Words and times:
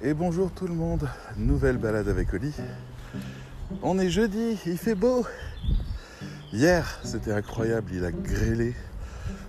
Et 0.00 0.14
bonjour 0.14 0.52
tout 0.52 0.68
le 0.68 0.74
monde, 0.74 1.08
nouvelle 1.36 1.76
balade 1.76 2.06
avec 2.06 2.32
Oli. 2.32 2.52
On 3.82 3.98
est 3.98 4.10
jeudi, 4.10 4.56
il 4.64 4.78
fait 4.78 4.94
beau. 4.94 5.26
Hier, 6.52 7.00
c'était 7.02 7.32
incroyable, 7.32 7.90
il 7.92 8.04
a 8.04 8.12
grêlé. 8.12 8.76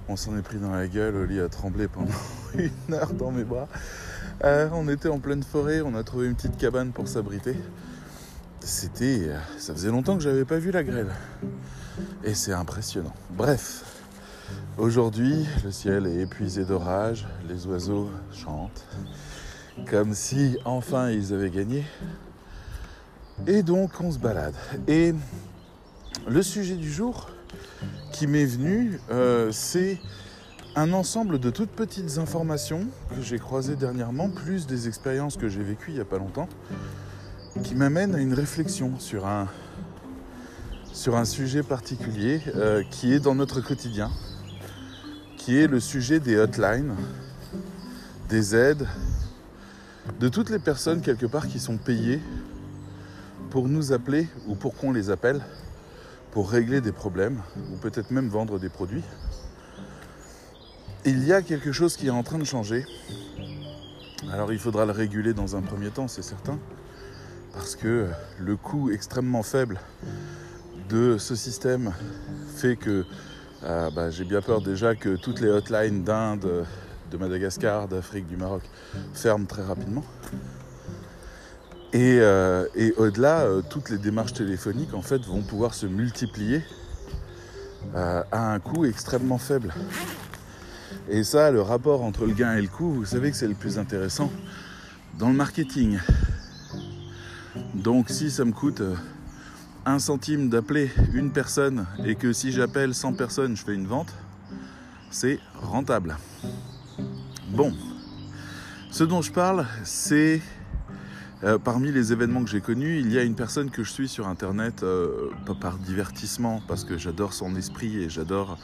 On 0.08 0.16
s'en 0.16 0.36
est 0.36 0.42
pris 0.42 0.58
dans 0.58 0.72
la 0.72 0.88
gueule, 0.88 1.18
Oli 1.18 1.40
a 1.40 1.50
tremblé 1.50 1.88
pendant 1.88 2.10
une 2.56 2.96
heure 2.96 3.14
dans 3.14 3.30
mes 3.30 3.44
bras. 3.44 3.68
Euh, 4.44 4.70
on 4.74 4.90
était 4.90 5.08
en 5.08 5.20
pleine 5.20 5.44
forêt, 5.44 5.82
on 5.82 5.94
a 5.94 6.04
trouvé 6.04 6.26
une 6.26 6.34
petite 6.34 6.58
cabane 6.58 6.94
pour 6.94 7.08
s'abriter. 7.08 7.56
C'était. 8.60 9.30
Ça 9.60 9.76
faisait 9.76 9.92
longtemps 9.92 10.18
que 10.18 10.24
j'avais 10.24 10.46
pas 10.46 10.58
vu 10.58 10.72
la 10.72 10.84
grêle. 10.84 11.12
Et 12.24 12.34
c'est 12.34 12.54
impressionnant. 12.54 13.14
Bref, 13.30 13.84
aujourd'hui, 14.80 15.46
le 15.64 15.72
ciel 15.72 16.08
est 16.08 16.22
épuisé 16.22 16.66
d'orage, 16.66 17.28
les 17.48 17.68
oiseaux 17.68 18.10
chantent 18.34 18.84
comme 19.88 20.14
si 20.14 20.58
enfin 20.66 21.10
ils 21.10 21.34
avaient 21.34 21.50
gagné. 21.50 21.86
Et 23.48 23.64
donc 23.64 23.92
on 24.02 24.12
se 24.12 24.20
balade. 24.20 24.56
Et 24.88 25.14
le 26.28 26.42
sujet 26.42 26.76
du 26.76 26.92
jour 26.92 27.30
qui 28.12 28.28
m'est 28.28 28.46
venu, 28.46 29.00
euh, 29.12 29.52
c'est 29.52 30.00
un 30.76 30.94
ensemble 30.94 31.40
de 31.40 31.50
toutes 31.50 31.72
petites 31.72 32.18
informations 32.18 32.88
que 33.16 33.22
j'ai 33.22 33.40
croisées 33.40 33.76
dernièrement, 33.76 34.30
plus 34.30 34.68
des 34.68 34.88
expériences 34.88 35.38
que 35.38 35.48
j'ai 35.48 35.64
vécues 35.64 35.92
il 35.92 35.96
n'y 35.96 36.00
a 36.00 36.06
pas 36.06 36.18
longtemps, 36.18 36.48
qui 37.64 37.76
m'amènent 37.76 38.16
à 38.16 38.20
une 38.20 38.34
réflexion 38.34 39.00
sur 39.00 39.26
un, 39.26 39.48
sujet 41.26 41.64
particulier 41.64 42.42
euh, 42.56 42.84
qui 42.92 43.14
est 43.14 43.20
dans 43.20 43.36
notre 43.36 43.62
quotidien, 43.62 44.12
qui 45.38 45.58
est 45.58 45.68
le 45.68 45.80
sujet 45.80 46.20
des 46.20 46.38
hotlines, 46.38 46.96
des 48.28 48.56
aides, 48.56 48.88
de 50.20 50.28
toutes 50.28 50.50
les 50.50 50.60
personnes 50.60 51.02
quelque 51.02 51.26
part 51.26 51.48
qui 51.48 51.60
sont 51.60 51.78
payées 51.78 52.20
pour 53.50 53.68
nous 53.68 53.94
appeler 53.94 54.28
ou 54.48 54.56
pour 54.56 54.76
qu'on 54.76 54.92
les 54.92 55.10
appelle 55.10 55.42
pour 56.32 56.50
régler 56.50 56.82
des 56.82 56.92
problèmes 56.92 57.42
ou 57.72 57.78
peut-être 57.78 58.12
même 58.12 58.30
vendre 58.30 58.60
des 58.60 58.70
produits. 58.70 59.04
Il 61.06 61.24
y 61.26 61.34
a 61.34 61.42
quelque 61.42 61.72
chose 61.72 61.96
qui 61.96 62.08
est 62.08 62.12
en 62.12 62.24
train 62.24 62.38
de 62.38 62.44
changer. 62.44 62.86
Alors 64.32 64.52
il 64.54 64.60
faudra 64.60 64.86
le 64.86 64.92
réguler 64.92 65.34
dans 65.34 65.56
un 65.56 65.62
premier 65.62 65.90
temps, 65.90 66.08
c'est 66.08 66.22
certain, 66.22 66.60
parce 67.54 67.76
que 67.76 68.08
le 68.38 68.56
coût 68.58 68.92
extrêmement 68.92 69.44
faible 69.44 69.80
de 70.90 71.18
ce 71.18 71.36
système 71.36 71.94
fait 72.56 72.76
que 72.76 73.06
euh, 73.64 73.90
bah, 73.92 74.10
j'ai 74.10 74.26
bien 74.26 74.42
peur 74.42 74.62
déjà 74.62 74.96
que 74.96 75.16
toutes 75.16 75.42
les 75.42 75.50
hotlines 75.50 76.04
d'Inde, 76.04 76.66
de 77.10 77.18
Madagascar, 77.18 77.88
d'Afrique, 77.88 78.28
du 78.28 78.38
Maroc 78.38 78.62
ferment 79.14 79.46
très 79.46 79.64
rapidement. 79.64 80.04
Et, 81.92 82.20
euh, 82.20 82.68
au-delà, 82.98 83.42
euh, 83.42 83.62
toutes 83.68 83.90
les 83.90 83.98
démarches 83.98 84.34
téléphoniques 84.34 84.94
en 84.94 85.02
fait 85.02 85.22
vont 85.26 85.42
pouvoir 85.42 85.74
se 85.74 85.88
multiplier 85.88 86.64
euh, 87.96 88.24
à 88.32 88.54
un 88.54 88.60
coût 88.60 88.86
extrêmement 88.86 89.40
faible. 89.40 89.74
Et 91.10 91.24
ça, 91.24 91.50
le 91.50 91.62
rapport 91.62 92.04
entre 92.04 92.26
le 92.26 92.34
gain 92.34 92.56
et 92.56 92.62
le 92.62 92.68
coût, 92.68 92.92
vous 92.92 93.06
savez 93.06 93.32
que 93.32 93.38
c'est 93.38 93.48
le 93.48 93.56
plus 93.56 93.80
intéressant 93.80 94.32
dans 95.18 95.30
le 95.30 95.36
marketing. 95.36 95.98
Donc 97.74 98.10
si 98.10 98.30
ça 98.30 98.46
me 98.46 98.52
coûte 98.52 98.84
un 99.86 99.98
centime 99.98 100.50
d'appeler 100.50 100.92
une 101.14 101.32
personne 101.32 101.88
et 102.06 102.14
que 102.14 102.34
si 102.34 102.52
j'appelle 102.52 102.94
100 102.94 103.14
personnes, 103.14 103.58
je 103.58 103.64
fais 103.64 103.74
une 103.74 103.88
vente, 103.88 104.14
c'est 105.10 105.40
rentable. 105.56 106.16
Bon, 107.60 107.74
ce 108.90 109.04
dont 109.04 109.22
je 109.22 109.34
parle, 109.34 109.68
c'est 109.84 110.42
euh, 111.44 111.58
parmi 111.58 111.92
les 111.92 112.14
événements 112.14 112.42
que 112.42 112.50
j'ai 112.50 112.62
connus, 112.62 113.02
il 113.02 113.12
y 113.12 113.18
a 113.18 113.24
une 113.24 113.36
personne 113.36 113.70
que 113.70 113.84
je 113.84 113.92
suis 113.92 114.08
sur 114.08 114.30
Internet, 114.30 114.82
euh, 114.82 115.30
pas 115.46 115.56
par 115.56 115.78
divertissement, 115.78 116.62
parce 116.70 116.86
que 116.86 116.98
j'adore 116.98 117.34
son 117.34 117.58
esprit 117.58 118.02
et 118.02 118.10
j'adore... 118.10 118.58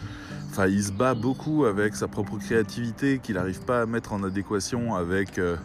Enfin, 0.50 0.68
il 0.68 0.82
se 0.82 0.94
bat 0.94 1.14
beaucoup 1.14 1.66
avec 1.66 1.94
sa 1.98 2.08
propre 2.08 2.38
créativité 2.38 3.20
qu'il 3.20 3.36
n'arrive 3.36 3.66
pas 3.66 3.82
à 3.82 3.86
mettre 3.86 4.14
en 4.14 4.24
adéquation 4.24 4.96
avec 4.96 5.40
euh, 5.40 5.58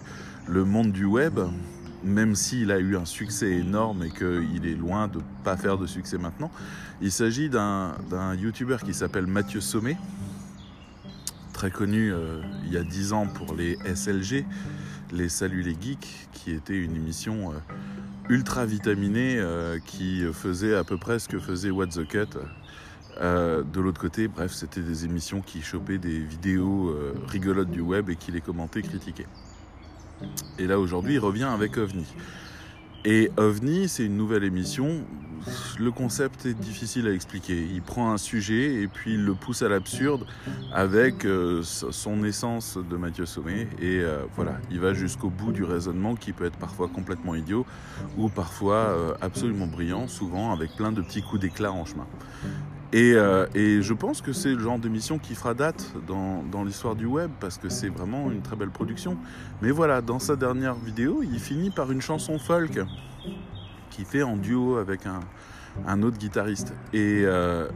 le 0.49 0.65
monde 0.65 0.91
du 0.91 1.05
web, 1.05 1.39
même 2.03 2.35
s'il 2.35 2.73
a 2.73 2.81
eu 2.81 2.97
un 2.97 3.05
succès 3.05 3.53
énorme 3.53 4.03
et 4.03 4.11
qu'il 4.11 4.67
est 4.67 4.75
loin 4.75 5.07
de 5.07 5.19
ne 5.19 5.45
pas 5.45 5.57
faire 5.57 5.79
de 5.79 5.87
succès 5.87 6.19
maintenant. 6.19 6.51
Il 7.01 7.13
s'agit 7.13 7.49
d'un 7.49 7.95
YouTuber 8.37 8.79
qui 8.85 8.93
s'appelle 8.93 9.29
Mathieu 9.29 9.61
Sommet, 9.61 9.99
très 11.61 11.71
connu 11.71 12.11
euh, 12.11 12.41
il 12.65 12.73
y 12.73 12.79
a 12.79 12.83
10 12.83 13.13
ans 13.13 13.27
pour 13.27 13.55
les 13.55 13.77
SLG, 13.85 14.47
les 15.13 15.29
Salut 15.29 15.61
les 15.61 15.77
Geeks, 15.79 16.29
qui 16.33 16.53
était 16.53 16.79
une 16.79 16.97
émission 16.97 17.53
euh, 17.53 17.57
ultra 18.31 18.65
vitaminée 18.65 19.37
euh, 19.39 19.79
qui 19.85 20.23
faisait 20.33 20.75
à 20.75 20.85
peu 20.85 20.97
près 20.97 21.19
ce 21.19 21.29
que 21.29 21.39
faisait 21.39 21.69
What 21.69 21.89
the 21.89 22.09
Cut. 22.09 22.39
de 23.21 23.79
l'autre 23.79 24.01
côté, 24.01 24.27
bref, 24.27 24.53
c'était 24.55 24.81
des 24.81 25.05
émissions 25.05 25.43
qui 25.43 25.61
chopaient 25.61 25.99
des 25.99 26.21
vidéos 26.21 26.97
rigolotes 27.29 27.71
du 27.71 27.83
web 27.83 28.09
et 28.09 28.17
qui 28.17 28.33
les 28.33 28.41
commentaient, 28.41 28.81
critiquaient. 28.81 29.29
Et 30.59 30.67
là 30.67 30.81
aujourd'hui, 30.81 31.17
il 31.17 31.19
revient 31.19 31.51
avec 31.53 31.77
OVNI. 31.77 32.07
Et 33.05 33.31
OVNI, 33.39 33.89
c'est 33.89 34.05
une 34.05 34.17
nouvelle 34.17 34.45
émission. 34.45 35.05
Le 35.79 35.91
concept 35.91 36.45
est 36.45 36.53
difficile 36.53 37.07
à 37.07 37.13
expliquer. 37.13 37.67
Il 37.73 37.81
prend 37.81 38.13
un 38.13 38.19
sujet 38.19 38.75
et 38.83 38.89
puis 38.89 39.15
il 39.15 39.25
le 39.25 39.35
pousse 39.35 39.63
à 39.63 39.71
l'absurde 39.71 40.27
avec 40.71 41.25
euh, 41.25 41.63
son 41.63 42.25
essence 42.25 42.77
de 42.77 42.97
Mathieu 42.99 43.25
Sommet. 43.25 43.67
Et 43.81 44.01
euh, 44.01 44.25
voilà, 44.37 44.59
il 44.71 44.81
va 44.81 44.93
jusqu'au 44.93 45.31
bout 45.31 45.53
du 45.53 45.65
raisonnement 45.65 46.15
qui 46.15 46.35
peut 46.35 46.45
être 46.45 46.59
parfois 46.59 46.89
complètement 46.89 47.35
idiot 47.35 47.65
ou 48.19 48.29
parfois 48.29 48.75
euh, 48.75 49.15
absolument 49.23 49.67
brillant, 49.67 50.07
souvent 50.07 50.53
avec 50.53 50.77
plein 50.77 50.93
de 50.93 51.01
petits 51.01 51.23
coups 51.23 51.41
d'éclat 51.41 51.73
en 51.73 51.87
chemin. 51.87 52.07
Euh, 52.95 53.47
et, 53.55 53.83
je 53.83 53.95
pense 53.95 54.21
que 54.21 54.33
c'est 54.33 54.53
le 54.53 54.59
genre 54.59 54.79
d'émission 54.79 55.19
qui 55.19 55.35
fera 55.35 55.55
date 55.55 55.93
dans, 56.07 56.65
l'histoire 56.65 56.97
du 56.97 57.07
web 57.07 57.31
parce 57.41 57.59
que 57.59 57.69
c'est 57.69 57.89
vraiment 57.89 58.31
une 58.31 58.43
très 58.43 58.57
belle 58.57 58.71
production. 58.71 59.17
Mais 59.63 59.71
voilà, 59.71 60.01
dans 60.01 60.19
sa 60.19 60.37
dernière 60.37 60.75
vidéo, 60.75 61.23
il 61.23 61.39
finit 61.39 61.71
par 61.71 61.93
une 61.93 62.01
chanson 62.01 62.39
folk 62.39 62.81
qu'il 63.91 64.05
fait 64.05 64.23
en 64.23 64.37
duo 64.37 64.77
avec 64.77 65.03
un, 65.87 66.03
autre 66.03 66.19
guitariste. 66.19 66.73
Et 66.93 67.23
euh, 67.25 67.69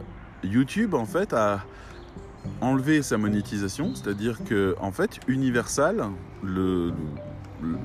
YouTube, 0.43 0.93
en 0.93 1.05
fait, 1.05 1.33
a 1.33 1.63
enlevé 2.61 3.01
sa 3.01 3.17
monétisation, 3.17 3.95
c'est-à-dire 3.95 4.43
que, 4.43 4.75
en 4.79 4.91
fait, 4.91 5.19
Universal, 5.27 6.09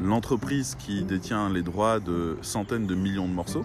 l'entreprise 0.03 0.77
qui 0.79 1.03
détient 1.03 1.49
les 1.49 1.62
droits 1.62 2.01
de 2.01 2.37
centaines 2.43 2.87
de 2.87 2.95
millions 2.95 3.29
de 3.29 3.33
morceaux, 3.33 3.65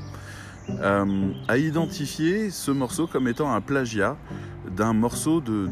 euh, 0.69 1.31
a 1.47 1.57
identifié 1.57 2.49
ce 2.49 2.71
morceau 2.71 3.07
comme 3.07 3.27
étant 3.27 3.53
un 3.53 3.61
plagiat 3.61 4.17
d'un 4.75 4.93
morceau 4.93 5.41
de, 5.41 5.69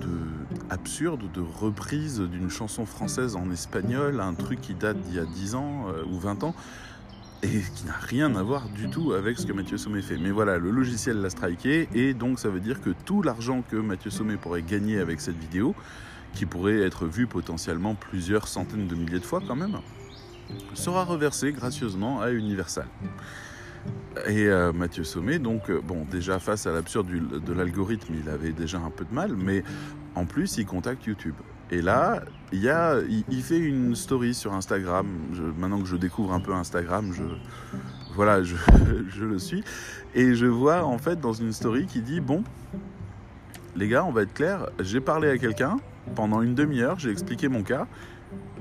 absurde 0.70 1.24
de 1.34 1.42
reprise 1.42 2.20
d'une 2.20 2.50
chanson 2.50 2.86
française 2.86 3.36
en 3.36 3.50
espagnol, 3.52 4.22
un 4.22 4.34
truc 4.34 4.62
qui 4.62 4.74
date 4.74 5.00
d'il 5.02 5.16
y 5.16 5.20
a 5.20 5.26
10 5.26 5.56
ans 5.56 5.88
euh, 5.88 6.04
ou 6.12 6.20
20 6.20 6.44
ans 6.44 6.56
et 7.42 7.62
qui 7.76 7.86
n'a 7.86 7.98
rien 8.00 8.36
à 8.36 8.44
voir 8.44 8.70
du 8.70 8.90
tout 8.90 9.12
avec 9.12 9.38
ce 9.38 9.46
que 9.46 9.52
Mathieu 9.52 9.78
Sommet 9.78 10.02
fait. 10.02 10.18
Mais 10.18 10.31
voilà, 10.31 10.58
le 10.58 10.72
logiciel 10.72 11.22
l'a 11.22 11.30
striké 11.30 11.90
et 11.94 12.14
donc 12.14 12.40
ça 12.40 12.50
veut 12.50 12.62
dire 12.62 12.81
que 12.81 12.92
tout 13.06 13.22
l'argent 13.22 13.64
que 13.70 13.75
Mathieu 13.75 14.12
Sommet 14.12 14.38
pourrait 14.38 14.62
gagner 14.62 15.00
avec 15.00 15.20
cette 15.20 15.38
vidéo, 15.38 15.75
qui 16.34 16.46
pourrait 16.46 16.80
être 16.80 17.06
vue 17.06 17.28
potentiellement 17.28 17.96
plusieurs 17.96 18.48
centaines 18.48 18.88
de 18.88 18.96
milliers 18.96 19.20
de 19.20 19.25
fois 19.25 19.42
quand 19.46 19.56
même, 19.56 19.78
sera 20.74 21.04
reversé 21.04 21.52
gracieusement 21.52 22.22
à 22.22 22.31
Universal. 22.31 22.88
Et 24.27 24.47
euh, 24.47 24.71
Mathieu 24.71 25.03
Sommet, 25.03 25.39
donc, 25.39 25.69
euh, 25.69 25.81
bon, 25.81 26.05
déjà 26.09 26.39
face 26.39 26.67
à 26.67 26.71
l'absurde 26.71 27.07
de 27.09 27.53
l'algorithme, 27.53 28.13
il 28.23 28.29
avait 28.29 28.51
déjà 28.51 28.77
un 28.77 28.91
peu 28.91 29.05
de 29.05 29.13
mal, 29.13 29.35
mais 29.35 29.63
en 30.15 30.25
plus, 30.25 30.57
il 30.57 30.65
contacte 30.65 31.06
YouTube. 31.06 31.35
Et 31.71 31.81
là, 31.81 32.21
il, 32.51 33.41
fait 33.41 33.57
une 33.57 33.95
story 33.95 34.33
sur 34.33 34.53
Instagram. 34.53 35.07
maintenant 35.57 35.81
que 35.81 35.88
je 35.88 35.95
découvre 35.95 36.33
un 36.33 36.39
peu 36.39 36.53
Instagram, 36.53 37.12
je, 37.13 37.24
voilà, 38.15 38.44
je, 38.44 38.56
je, 39.09 39.25
le 39.25 39.39
suis. 39.39 39.63
Et 40.13 40.36
je 40.36 40.45
vois 40.45 40.83
en 40.83 41.00
fait 41.00 41.19
dans 41.19 41.33
une 41.33 41.51
story 41.51 41.88
qui 41.88 42.01
dit 42.01 42.19
Bon, 42.19 42.44
les 43.75 43.88
gars, 43.88 44.06
on 44.06 44.12
va 44.12 44.21
être 44.21 44.33
clair, 44.33 44.69
j'ai 44.79 45.01
parlé 45.01 45.29
à 45.29 45.38
quelqu'un 45.39 45.77
pendant 46.15 46.41
une 46.41 46.53
demi-heure, 46.53 47.00
j'ai 47.00 47.09
expliqué 47.09 47.47
mon 47.47 47.63
cas, 47.63 47.88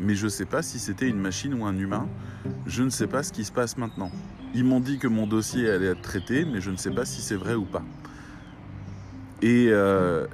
mais 0.01 0.15
je 0.15 0.25
ne 0.25 0.31
sais 0.31 0.47
pas 0.47 0.63
si 0.63 0.79
c'était 0.79 1.09
une 1.09 1.19
machine 1.19 1.53
ou 1.55 1.67
un 1.67 1.77
humain. 1.77 2.09
Je 2.67 2.83
ne 2.83 2.91
sais 2.91 3.07
pas 3.07 3.23
ce 3.23 3.33
qui 3.33 3.45
se 3.45 3.53
passe 3.53 3.77
maintenant. 3.77 4.11
Ils 4.55 4.65
m'ont 4.65 4.81
dit 4.81 4.99
que 4.99 5.09
mon 5.09 5.27
dossier 5.27 5.71
allait 5.71 5.87
être 5.87 6.03
traité, 6.03 6.45
mais 6.45 6.61
je 6.61 6.71
ne 6.71 6.77
sais 6.77 6.91
pas 6.91 7.05
si 7.05 7.23
c'est 7.23 7.37
vrai 7.37 7.55
ou 7.55 7.65
pas. 7.65 7.83
Et, 9.41 9.69
euh, 9.71 10.27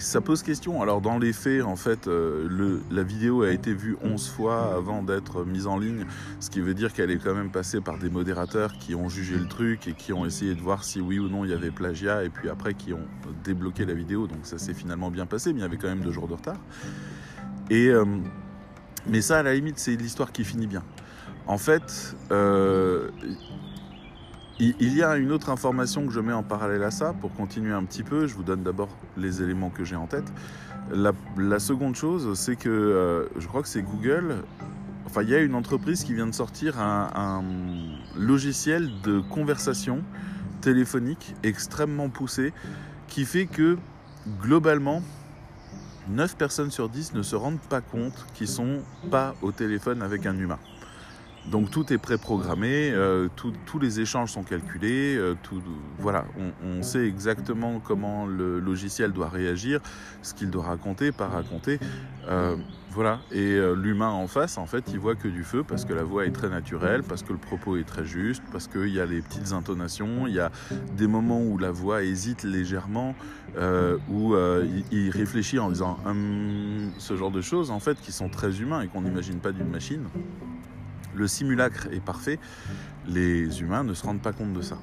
ça 0.00 0.20
pose 0.20 0.42
question. 0.42 0.82
Alors 0.82 1.00
dans 1.00 1.18
les 1.18 1.32
faits, 1.32 1.62
en 1.62 1.76
fait, 1.76 2.08
euh, 2.08 2.80
la 2.90 3.02
vidéo 3.02 3.42
a 3.42 3.50
été 3.50 3.72
vue 3.72 3.96
11 4.02 4.28
fois 4.28 4.74
avant 4.74 5.02
d'être 5.02 5.44
mise 5.44 5.66
en 5.66 5.78
ligne, 5.78 6.04
ce 6.40 6.50
qui 6.50 6.60
veut 6.60 6.74
dire 6.74 6.92
qu'elle 6.92 7.10
est 7.10 7.18
quand 7.18 7.34
même 7.34 7.50
passée 7.50 7.80
par 7.80 7.98
des 7.98 8.10
modérateurs 8.10 8.72
qui 8.78 8.94
ont 8.94 9.08
jugé 9.08 9.36
le 9.36 9.46
truc 9.46 9.86
et 9.86 9.92
qui 9.92 10.12
ont 10.12 10.24
essayé 10.24 10.54
de 10.54 10.60
voir 10.60 10.82
si 10.82 11.00
oui 11.00 11.18
ou 11.18 11.28
non 11.28 11.44
il 11.44 11.50
y 11.50 11.54
avait 11.54 11.70
plagiat, 11.70 12.24
et 12.24 12.30
puis 12.30 12.48
après 12.48 12.74
qui 12.74 12.92
ont 12.92 13.06
débloqué 13.44 13.84
la 13.84 13.94
vidéo. 13.94 14.26
Donc 14.26 14.40
ça 14.42 14.58
s'est 14.58 14.74
finalement 14.74 15.10
bien 15.10 15.26
passé, 15.26 15.52
mais 15.52 15.60
il 15.60 15.62
y 15.62 15.66
avait 15.66 15.76
quand 15.78 15.88
même 15.88 16.02
deux 16.02 16.12
jours 16.12 16.28
de 16.28 16.34
retard. 16.34 16.58
Et... 17.70 17.88
Euh, 17.88 18.04
Mais 19.06 19.22
ça, 19.22 19.38
à 19.38 19.42
la 19.42 19.54
limite, 19.54 19.78
c'est 19.78 19.96
l'histoire 19.96 20.32
qui 20.32 20.44
finit 20.44 20.66
bien. 20.66 20.82
En 21.48 21.56
fait, 21.56 22.14
euh, 22.30 23.10
il 24.60 24.94
y 24.94 25.02
a 25.02 25.16
une 25.16 25.32
autre 25.32 25.48
information 25.48 26.06
que 26.06 26.12
je 26.12 26.20
mets 26.20 26.34
en 26.34 26.42
parallèle 26.42 26.82
à 26.82 26.90
ça 26.90 27.14
pour 27.14 27.32
continuer 27.32 27.72
un 27.72 27.84
petit 27.84 28.02
peu. 28.02 28.26
Je 28.26 28.34
vous 28.34 28.42
donne 28.42 28.62
d'abord 28.62 28.90
les 29.16 29.42
éléments 29.42 29.70
que 29.70 29.82
j'ai 29.82 29.96
en 29.96 30.06
tête. 30.06 30.30
La, 30.90 31.58
seconde 31.58 31.96
chose, 31.96 32.38
c'est 32.38 32.56
que 32.56 32.68
euh, 32.68 33.28
je 33.38 33.46
crois 33.46 33.62
que 33.62 33.68
c'est 33.68 33.82
Google. 33.82 34.44
Enfin, 35.06 35.22
il 35.22 35.30
y 35.30 35.34
a 35.34 35.38
une 35.38 35.54
entreprise 35.54 36.04
qui 36.04 36.12
vient 36.12 36.26
de 36.26 36.34
sortir 36.34 36.78
un, 36.78 37.42
logiciel 38.14 38.90
de 39.02 39.20
conversation 39.20 40.02
téléphonique 40.60 41.34
extrêmement 41.44 42.10
poussé 42.10 42.52
qui 43.06 43.24
fait 43.24 43.46
que 43.46 43.78
globalement, 44.42 45.02
9 46.10 46.36
personnes 46.36 46.70
sur 46.70 46.90
10 46.90 47.14
ne 47.14 47.22
se 47.22 47.36
rendent 47.36 47.60
pas 47.70 47.80
compte 47.80 48.26
qu'ils 48.34 48.48
sont 48.48 48.80
pas 49.10 49.34
au 49.40 49.50
téléphone 49.50 50.02
avec 50.02 50.26
un 50.26 50.36
humain. 50.36 50.58
Donc 51.50 51.70
tout 51.70 51.92
est 51.92 51.98
préprogrammé, 51.98 52.90
euh, 52.92 53.28
tous 53.34 53.78
les 53.78 54.00
échanges 54.00 54.32
sont 54.32 54.42
calculés, 54.42 55.16
euh, 55.16 55.34
voilà, 55.98 56.26
on, 56.62 56.82
sait 56.82 57.06
exactement 57.06 57.80
comment 57.80 58.26
le 58.26 58.60
logiciel 58.60 59.12
doit 59.12 59.28
réagir, 59.28 59.80
ce 60.22 60.34
qu'il 60.34 60.50
doit 60.50 60.64
raconter, 60.64 61.10
pas 61.10 61.26
raconter, 61.26 61.78
euh, 62.28 62.56
voilà. 62.90 63.20
Et 63.32 63.58
l'humain 63.76 64.10
en 64.10 64.26
face, 64.26 64.58
en 64.58 64.66
fait, 64.66 64.84
il 64.92 64.98
voit 64.98 65.14
que 65.14 65.28
du 65.28 65.42
feu 65.42 65.64
parce 65.66 65.84
que 65.84 65.92
la 65.92 66.02
voix 66.02 66.26
est 66.26 66.32
très 66.32 66.48
naturelle, 66.48 67.02
parce 67.02 67.22
que 67.22 67.32
le 67.32 67.38
propos 67.38 67.76
est 67.76 67.84
très 67.84 68.04
juste, 68.04 68.42
parce 68.52 68.68
qu'il 68.68 68.88
y 68.88 69.00
a 69.00 69.06
les 69.06 69.22
petites 69.22 69.52
intonations, 69.52 70.26
il 70.26 70.34
y 70.34 70.40
a 70.40 70.50
des 70.96 71.06
moments 71.06 71.40
où 71.40 71.58
la 71.58 71.70
voix 71.70 72.02
hésite 72.02 72.42
légèrement, 72.42 73.14
où 74.10 74.34
il, 74.92 75.10
réfléchit 75.10 75.58
en 75.58 75.70
disant 75.70 75.98
hum, 76.04 76.90
ce 76.98 77.16
genre 77.16 77.30
de 77.30 77.40
choses, 77.40 77.70
en 77.70 77.80
fait, 77.80 77.98
qui 78.00 78.12
sont 78.12 78.28
très 78.28 78.60
humains 78.60 78.82
et 78.82 78.88
qu'on 78.88 79.02
n'imagine 79.02 79.38
pas 79.38 79.52
d'une 79.52 79.70
machine 79.70 80.04
le 81.18 81.26
simulacre 81.26 81.88
est 81.92 82.00
parfait, 82.00 82.38
les 83.06 83.60
humains 83.60 83.84
ne 83.84 83.94
se 83.94 84.04
rendent 84.04 84.22
pas 84.22 84.32
compte 84.32 84.52
de 84.52 84.62
ça. 84.62 84.78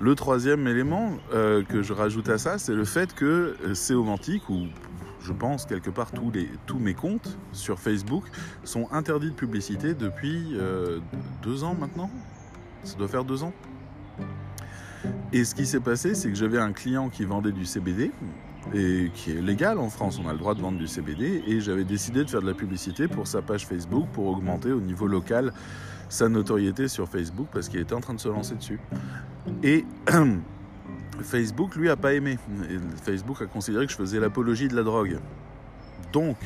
Le 0.00 0.14
troisième 0.14 0.66
élément 0.66 1.12
euh, 1.32 1.62
que 1.62 1.82
je 1.82 1.92
rajoute 1.92 2.28
à 2.28 2.38
ça, 2.38 2.58
c'est 2.58 2.74
le 2.74 2.84
fait 2.84 3.14
que 3.14 3.56
Séomantique, 3.74 4.48
ou 4.48 4.66
je 5.20 5.32
pense 5.32 5.66
quelque 5.66 5.90
part 5.90 6.10
tous 6.66 6.78
mes 6.78 6.94
comptes 6.94 7.38
sur 7.52 7.78
Facebook, 7.78 8.24
sont 8.64 8.88
interdits 8.92 9.30
de 9.30 9.34
publicité 9.34 9.94
depuis 9.94 10.50
euh, 10.54 10.98
deux 11.42 11.64
ans 11.64 11.74
maintenant. 11.78 12.10
Ça 12.82 12.96
doit 12.96 13.08
faire 13.08 13.24
deux 13.24 13.42
ans. 13.42 13.52
Et 15.32 15.44
ce 15.44 15.54
qui 15.54 15.66
s'est 15.66 15.80
passé, 15.80 16.14
c'est 16.14 16.28
que 16.28 16.34
j'avais 16.34 16.58
un 16.58 16.72
client 16.72 17.08
qui 17.08 17.24
vendait 17.24 17.52
du 17.52 17.64
CBD, 17.64 18.10
et 18.72 19.10
qui 19.14 19.32
est 19.32 19.42
légal 19.42 19.78
en 19.78 19.90
France. 19.90 20.20
On 20.24 20.28
a 20.28 20.32
le 20.32 20.38
droit 20.38 20.54
de 20.54 20.60
vendre 20.60 20.78
du 20.78 20.86
CBD 20.86 21.42
et 21.46 21.60
j'avais 21.60 21.84
décidé 21.84 22.24
de 22.24 22.30
faire 22.30 22.40
de 22.42 22.46
la 22.46 22.54
publicité 22.54 23.08
pour 23.08 23.26
sa 23.26 23.42
page 23.42 23.66
Facebook 23.66 24.06
pour 24.12 24.26
augmenter 24.26 24.72
au 24.72 24.80
niveau 24.80 25.06
local 25.06 25.52
sa 26.08 26.28
notoriété 26.28 26.88
sur 26.88 27.08
Facebook 27.08 27.48
parce 27.52 27.68
qu'il 27.68 27.80
était 27.80 27.94
en 27.94 28.00
train 28.00 28.14
de 28.14 28.20
se 28.20 28.28
lancer 28.28 28.54
dessus. 28.54 28.80
Et 29.62 29.84
Facebook, 31.22 31.76
lui, 31.76 31.90
a 31.90 31.96
pas 31.96 32.14
aimé. 32.14 32.38
Facebook 33.02 33.42
a 33.42 33.46
considéré 33.46 33.86
que 33.86 33.92
je 33.92 33.96
faisais 33.96 34.20
l'apologie 34.20 34.68
de 34.68 34.76
la 34.76 34.82
drogue. 34.82 35.18
Donc, 36.12 36.36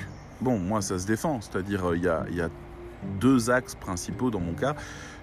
bon, 0.41 0.59
moi, 0.59 0.82
ça 0.82 0.99
se 0.99 1.06
défend. 1.06 1.41
C'est-à-dire, 1.41 1.94
il 1.94 2.03
y 2.03 2.09
a, 2.09 2.25
y 2.31 2.41
a 2.41 2.49
deux 3.20 3.50
axes 3.50 3.75
principaux 3.75 4.31
dans 4.31 4.41
mon 4.41 4.55
cas 4.55 4.75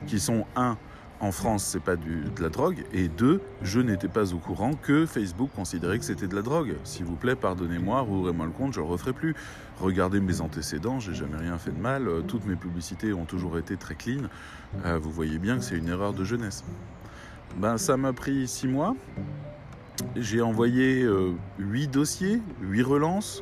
qui 0.08 0.20
sont 0.20 0.46
un, 0.56 0.78
en 1.22 1.32
France, 1.32 1.64
c'est 1.64 1.80
pas 1.80 1.96
de 1.96 2.42
la 2.42 2.50
drogue. 2.50 2.84
Et 2.94 3.08
deux, 3.08 3.42
je 3.62 3.80
n'étais 3.80 4.08
pas 4.08 4.34
au 4.34 4.38
courant 4.38 4.74
que 4.74 5.06
Facebook 5.06 5.50
considérait 5.56 5.98
que 5.98 6.06
c'était 6.06 6.28
de 6.28 6.36
la 6.36 6.42
drogue. 6.42 6.76
S'il 6.84 7.06
vous 7.06 7.16
plaît, 7.16 7.36
pardonnez-moi, 7.36 8.02
rouvrez-moi 8.02 8.46
le 8.46 8.52
compte, 8.52 8.74
je 8.74 8.80
le 8.80 8.86
referai 8.86 9.14
plus. 9.14 9.34
Regardez 9.80 10.20
mes 10.20 10.42
antécédents, 10.42 11.00
j'ai 11.00 11.14
jamais 11.14 11.38
rien 11.38 11.58
fait 11.58 11.72
de 11.72 11.80
mal. 11.80 12.08
Euh, 12.08 12.22
toutes 12.22 12.46
mes 12.46 12.56
publicités 12.56 13.14
ont 13.14 13.26
toujours 13.26 13.58
été 13.58 13.78
très 13.78 13.96
clean. 13.96 14.24
Euh, 14.86 15.00
vous 15.02 15.12
voyez 15.12 15.38
bien 15.38 15.58
que 15.58 15.64
c'est 15.64 15.78
une 15.78 15.88
erreur 15.88 16.14
de 16.14 16.26
jeunesse. 16.26 16.66
Ben, 17.58 17.78
ça 17.78 17.96
m'a 17.96 18.12
pris 18.12 18.48
six 18.48 18.68
mois. 18.68 18.96
J'ai 20.18 20.42
envoyé 20.42 21.04
euh, 21.04 21.32
huit 21.60 21.88
dossiers, 21.88 22.42
huit 22.62 22.84
relances. 22.84 23.42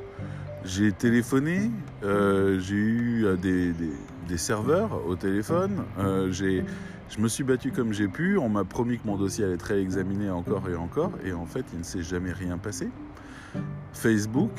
J'ai 0.63 0.93
téléphoné, 0.93 1.71
j'ai 2.01 2.75
eu 2.75 3.25
des, 3.41 3.73
des, 3.73 4.37
serveurs 4.37 5.05
au 5.05 5.17
téléphone, 5.17 5.83
j'ai 6.29 6.63
je 7.09 7.19
me 7.19 7.27
suis 7.27 7.43
battu 7.43 7.71
comme 7.71 7.93
j'ai 7.93 8.07
pu, 8.07 8.37
on 8.37 8.49
m'a 8.49 8.63
promis 8.63 8.97
que 8.97 9.05
mon 9.05 9.17
dossier 9.17 9.45
allait 9.45 9.55
être 9.55 9.63
réexaminé 9.63 10.29
encore 10.29 10.67
et 10.69 10.75
encore, 10.75 11.11
et 11.23 11.33
en 11.33 11.45
fait, 11.45 11.65
il 11.73 11.79
ne 11.79 11.83
s'est 11.83 12.03
jamais 12.03 12.31
rien 12.31 12.57
passé. 12.57 12.89
Facebook, 13.93 14.51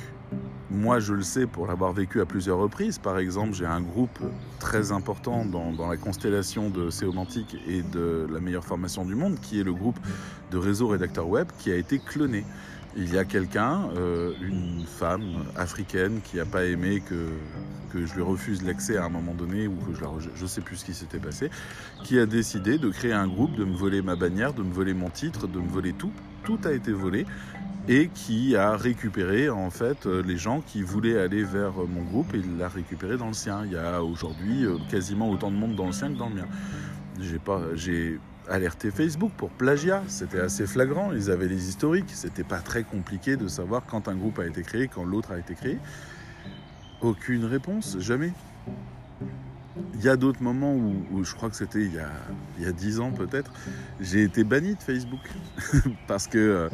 moi 0.70 0.98
je 1.00 1.14
le 1.14 1.22
sais 1.22 1.46
pour 1.46 1.66
l'avoir 1.66 1.92
vécu 1.92 2.20
à 2.20 2.26
plusieurs 2.26 2.58
reprises. 2.58 2.98
Par 2.98 3.18
exemple, 3.18 3.54
j'ai 3.54 3.66
un 3.66 3.80
groupe 3.80 4.18
très 4.60 4.92
important 4.92 5.44
dans, 5.44 5.88
la 5.88 5.96
constellation 5.96 6.70
de 6.70 6.90
Séomantique 6.90 7.56
et 7.66 7.82
de 7.82 8.26
la 8.32 8.40
meilleure 8.40 8.64
formation 8.64 9.04
du 9.04 9.14
monde, 9.14 9.38
qui 9.40 9.60
est 9.60 9.64
le 9.64 9.72
groupe 9.72 9.98
de 10.50 10.58
réseau 10.58 10.88
rédacteur 10.88 11.28
web, 11.28 11.48
qui 11.58 11.72
a 11.72 11.76
été 11.76 11.98
cloné 11.98 12.44
il 12.96 13.12
y 13.12 13.18
a 13.18 13.24
quelqu'un, 13.24 13.88
euh, 13.96 14.32
une 14.40 14.84
femme 14.86 15.44
africaine 15.56 16.20
qui 16.22 16.36
n'a 16.36 16.44
pas 16.44 16.64
aimé 16.64 17.02
que, 17.08 17.28
que 17.92 18.06
je 18.06 18.14
lui 18.14 18.22
refuse 18.22 18.62
l'accès 18.62 18.96
à 18.96 19.04
un 19.04 19.08
moment 19.08 19.34
donné 19.34 19.66
ou 19.66 19.76
que 19.76 19.94
je 19.94 20.42
ne 20.42 20.48
sais 20.48 20.60
plus 20.60 20.76
ce 20.76 20.84
qui 20.84 20.94
s'était 20.94 21.18
passé, 21.18 21.50
qui 22.04 22.18
a 22.18 22.26
décidé 22.26 22.78
de 22.78 22.88
créer 22.90 23.12
un 23.12 23.26
groupe, 23.26 23.54
de 23.56 23.64
me 23.64 23.74
voler 23.74 24.02
ma 24.02 24.16
bannière, 24.16 24.52
de 24.52 24.62
me 24.62 24.72
voler 24.72 24.94
mon 24.94 25.10
titre, 25.10 25.46
de 25.46 25.58
me 25.58 25.68
voler 25.68 25.92
tout. 25.92 26.12
Tout 26.44 26.58
a 26.64 26.72
été 26.72 26.92
volé 26.92 27.26
et 27.88 28.08
qui 28.14 28.56
a 28.56 28.76
récupéré 28.76 29.50
en 29.50 29.70
fait 29.70 30.06
euh, 30.06 30.22
les 30.22 30.36
gens 30.36 30.60
qui 30.60 30.82
voulaient 30.82 31.18
aller 31.18 31.44
vers 31.44 31.72
mon 31.72 32.02
groupe 32.02 32.32
et 32.34 32.40
l'a 32.58 32.68
récupéré 32.68 33.16
dans 33.16 33.28
le 33.28 33.34
sien. 33.34 33.62
Il 33.66 33.72
y 33.72 33.76
a 33.76 34.02
aujourd'hui 34.02 34.64
euh, 34.64 34.76
quasiment 34.90 35.30
autant 35.30 35.50
de 35.50 35.56
monde 35.56 35.74
dans 35.74 35.86
le 35.86 35.92
sien 35.92 36.08
que 36.08 36.18
dans 36.18 36.28
le 36.28 36.36
mien. 36.36 36.48
J'ai 37.20 37.38
pas, 37.38 37.60
j'ai 37.74 38.18
alerté 38.48 38.90
Facebook 38.90 39.32
pour 39.36 39.50
plagiat. 39.50 40.02
C'était 40.08 40.40
assez 40.40 40.66
flagrant. 40.66 41.12
Ils 41.12 41.30
avaient 41.30 41.48
les 41.48 41.68
historiques. 41.68 42.10
C'était 42.12 42.44
pas 42.44 42.58
très 42.58 42.82
compliqué 42.82 43.36
de 43.36 43.48
savoir 43.48 43.84
quand 43.86 44.08
un 44.08 44.14
groupe 44.14 44.38
a 44.38 44.46
été 44.46 44.62
créé, 44.62 44.88
quand 44.88 45.04
l'autre 45.04 45.32
a 45.32 45.38
été 45.38 45.54
créé. 45.54 45.78
Aucune 47.00 47.44
réponse, 47.44 47.98
jamais. 47.98 48.32
Il 49.94 50.02
y 50.02 50.08
a 50.08 50.16
d'autres 50.16 50.42
moments 50.42 50.74
où, 50.74 51.24
je 51.24 51.34
crois 51.34 51.50
que 51.50 51.56
c'était 51.56 51.82
il, 51.82 51.94
y 52.60 52.66
a 52.66 52.72
dix 52.72 53.00
ans 53.00 53.10
peut-être, 53.10 53.52
j'ai 54.00 54.22
été 54.22 54.44
banni 54.44 54.74
de 54.74 54.82
Facebook 54.82 55.20
parce 56.06 56.28
que 56.28 56.38
euh, 56.38 56.68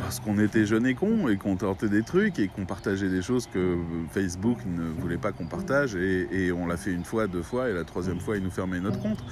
parce 0.00 0.20
qu'on 0.20 0.38
était 0.38 0.66
jeunes 0.66 0.86
et 0.86 0.94
cons 0.94 1.28
et 1.28 1.36
qu'on 1.36 1.56
tentait 1.56 1.88
des 1.88 2.02
trucs 2.02 2.38
et 2.38 2.48
qu'on 2.48 2.64
partageait 2.64 3.08
des 3.08 3.22
choses 3.22 3.46
que 3.46 3.76
Facebook 4.10 4.58
ne 4.66 4.84
voulait 5.00 5.18
pas 5.18 5.32
qu'on 5.32 5.46
partage 5.46 5.94
et, 5.96 6.52
on 6.52 6.66
l'a 6.66 6.76
fait 6.76 6.92
une 6.92 7.04
fois, 7.04 7.26
deux 7.26 7.42
fois 7.42 7.68
et 7.68 7.74
la 7.74 7.84
troisième 7.84 8.20
fois 8.20 8.36
il 8.36 8.42
nous 8.42 8.50
fermait 8.50 8.80
notre 8.80 9.00
compte. 9.00 9.22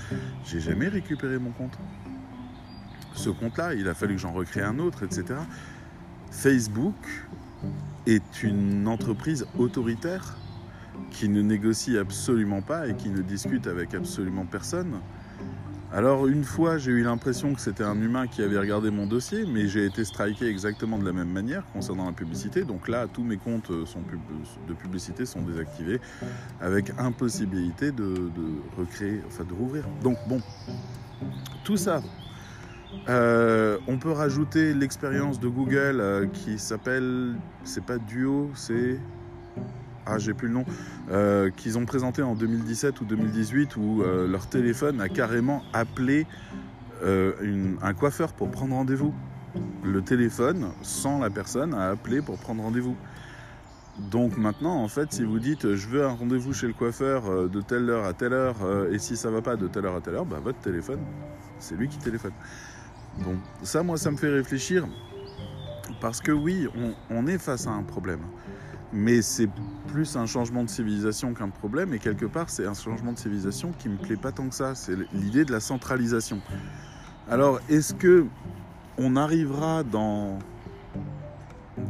J'ai 0.44 0.60
jamais 0.60 0.88
récupéré 0.88 1.38
mon 1.38 1.50
compte. 1.50 1.78
Ce 3.14 3.30
compte-là, 3.30 3.74
il 3.74 3.88
a 3.88 3.94
fallu 3.94 4.14
que 4.14 4.20
j'en 4.20 4.32
recrée 4.32 4.60
un 4.60 4.78
autre, 4.78 5.02
etc. 5.02 5.40
Facebook 6.30 6.94
est 8.06 8.42
une 8.42 8.86
entreprise 8.86 9.46
autoritaire 9.58 10.36
qui 11.10 11.28
ne 11.28 11.40
négocie 11.40 11.96
absolument 11.96 12.60
pas 12.60 12.88
et 12.88 12.94
qui 12.94 13.08
ne 13.08 13.22
discute 13.22 13.66
avec 13.66 13.94
absolument 13.94 14.44
personne. 14.44 15.00
Alors 15.92 16.26
une 16.26 16.44
fois, 16.44 16.78
j'ai 16.78 16.90
eu 16.90 17.02
l'impression 17.02 17.54
que 17.54 17.60
c'était 17.60 17.84
un 17.84 18.00
humain 18.00 18.26
qui 18.26 18.42
avait 18.42 18.58
regardé 18.58 18.90
mon 18.90 19.06
dossier, 19.06 19.44
mais 19.46 19.68
j'ai 19.68 19.86
été 19.86 20.04
striké 20.04 20.46
exactement 20.46 20.98
de 20.98 21.04
la 21.04 21.12
même 21.12 21.30
manière 21.30 21.64
concernant 21.72 22.06
la 22.06 22.12
publicité. 22.12 22.64
Donc 22.64 22.88
là, 22.88 23.06
tous 23.06 23.22
mes 23.22 23.36
comptes 23.36 23.70
de 23.70 24.74
publicité 24.74 25.26
sont 25.26 25.42
désactivés, 25.42 26.00
avec 26.60 26.92
impossibilité 26.98 27.92
de, 27.92 28.30
recréer, 28.76 29.22
enfin 29.26 29.44
de 29.44 29.54
rouvrir. 29.54 29.84
Donc 30.02 30.18
bon, 30.28 30.40
tout 31.64 31.76
ça. 31.76 32.02
Euh, 33.08 33.78
on 33.86 33.98
peut 33.98 34.12
rajouter 34.12 34.74
l'expérience 34.74 35.38
de 35.38 35.48
Google 35.48 36.00
euh, 36.00 36.26
qui 36.26 36.58
s'appelle, 36.58 37.34
c'est 37.62 37.84
pas 37.84 37.98
Duo, 37.98 38.50
c'est 38.54 38.98
ah 40.06 40.18
j'ai 40.18 40.34
plus 40.34 40.48
le 40.48 40.54
nom, 40.54 40.64
euh, 41.10 41.50
qu'ils 41.50 41.78
ont 41.78 41.84
présenté 41.84 42.22
en 42.22 42.34
2017 42.34 43.00
ou 43.00 43.04
2018 43.04 43.76
où 43.76 44.02
euh, 44.02 44.26
leur 44.28 44.46
téléphone 44.46 45.00
a 45.00 45.08
carrément 45.08 45.62
appelé 45.72 46.26
euh, 47.02 47.74
un 47.82 47.92
coiffeur 47.92 48.32
pour 48.32 48.50
prendre 48.50 48.74
rendez-vous. 48.74 49.12
Le 49.82 50.02
téléphone, 50.02 50.68
sans 50.82 51.18
la 51.18 51.30
personne, 51.30 51.74
a 51.74 51.90
appelé 51.90 52.22
pour 52.22 52.38
prendre 52.38 52.62
rendez-vous. 52.62 52.96
Donc 53.98 54.36
maintenant, 54.36 54.82
en 54.82 54.88
fait, 54.88 55.12
si 55.12 55.24
vous 55.24 55.38
dites 55.38 55.74
je 55.74 55.88
veux 55.88 56.04
un 56.04 56.12
rendez-vous 56.12 56.52
chez 56.52 56.66
le 56.66 56.74
coiffeur 56.74 57.48
de 57.48 57.60
telle 57.62 57.88
heure 57.88 58.04
à 58.04 58.12
telle 58.12 58.34
heure, 58.34 58.56
et 58.92 58.98
si 58.98 59.16
ça 59.16 59.30
va 59.30 59.40
pas 59.40 59.56
de 59.56 59.66
telle 59.68 59.86
heure 59.86 59.96
à 59.96 60.02
telle 60.02 60.16
heure, 60.16 60.26
bah, 60.26 60.38
votre 60.44 60.58
téléphone, 60.58 61.00
c'est 61.58 61.76
lui 61.76 61.88
qui 61.88 61.96
téléphone. 61.96 62.32
Bon, 63.24 63.36
ça, 63.62 63.82
moi, 63.82 63.96
ça 63.96 64.10
me 64.10 64.18
fait 64.18 64.28
réfléchir 64.28 64.86
parce 66.02 66.20
que 66.20 66.32
oui, 66.32 66.68
on 67.08 67.26
est 67.26 67.38
face 67.38 67.66
à 67.66 67.70
un 67.70 67.82
problème 67.82 68.20
mais 68.92 69.22
c'est 69.22 69.48
plus 69.88 70.16
un 70.16 70.26
changement 70.26 70.64
de 70.64 70.68
civilisation 70.68 71.34
qu'un 71.34 71.48
problème, 71.48 71.92
et 71.94 71.98
quelque 71.98 72.26
part, 72.26 72.50
c'est 72.50 72.66
un 72.66 72.74
changement 72.74 73.12
de 73.12 73.18
civilisation 73.18 73.72
qui 73.78 73.88
me 73.88 73.96
plaît 73.96 74.16
pas 74.16 74.32
tant 74.32 74.48
que 74.48 74.54
ça. 74.54 74.74
C'est 74.74 74.96
l'idée 75.12 75.44
de 75.44 75.52
la 75.52 75.60
centralisation. 75.60 76.40
Alors, 77.28 77.60
est-ce 77.68 77.94
que 77.94 78.26
on 78.98 79.16
arrivera 79.16 79.82
dans, 79.82 80.38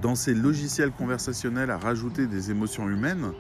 dans 0.03 0.15
ces 0.15 0.35
logiciels 0.35 0.91
conversationnels 0.91 1.71
à 1.71 1.79
rajouter 1.79 2.27
des 2.27 2.51
émotions 2.51 2.89
humaines 2.89 3.33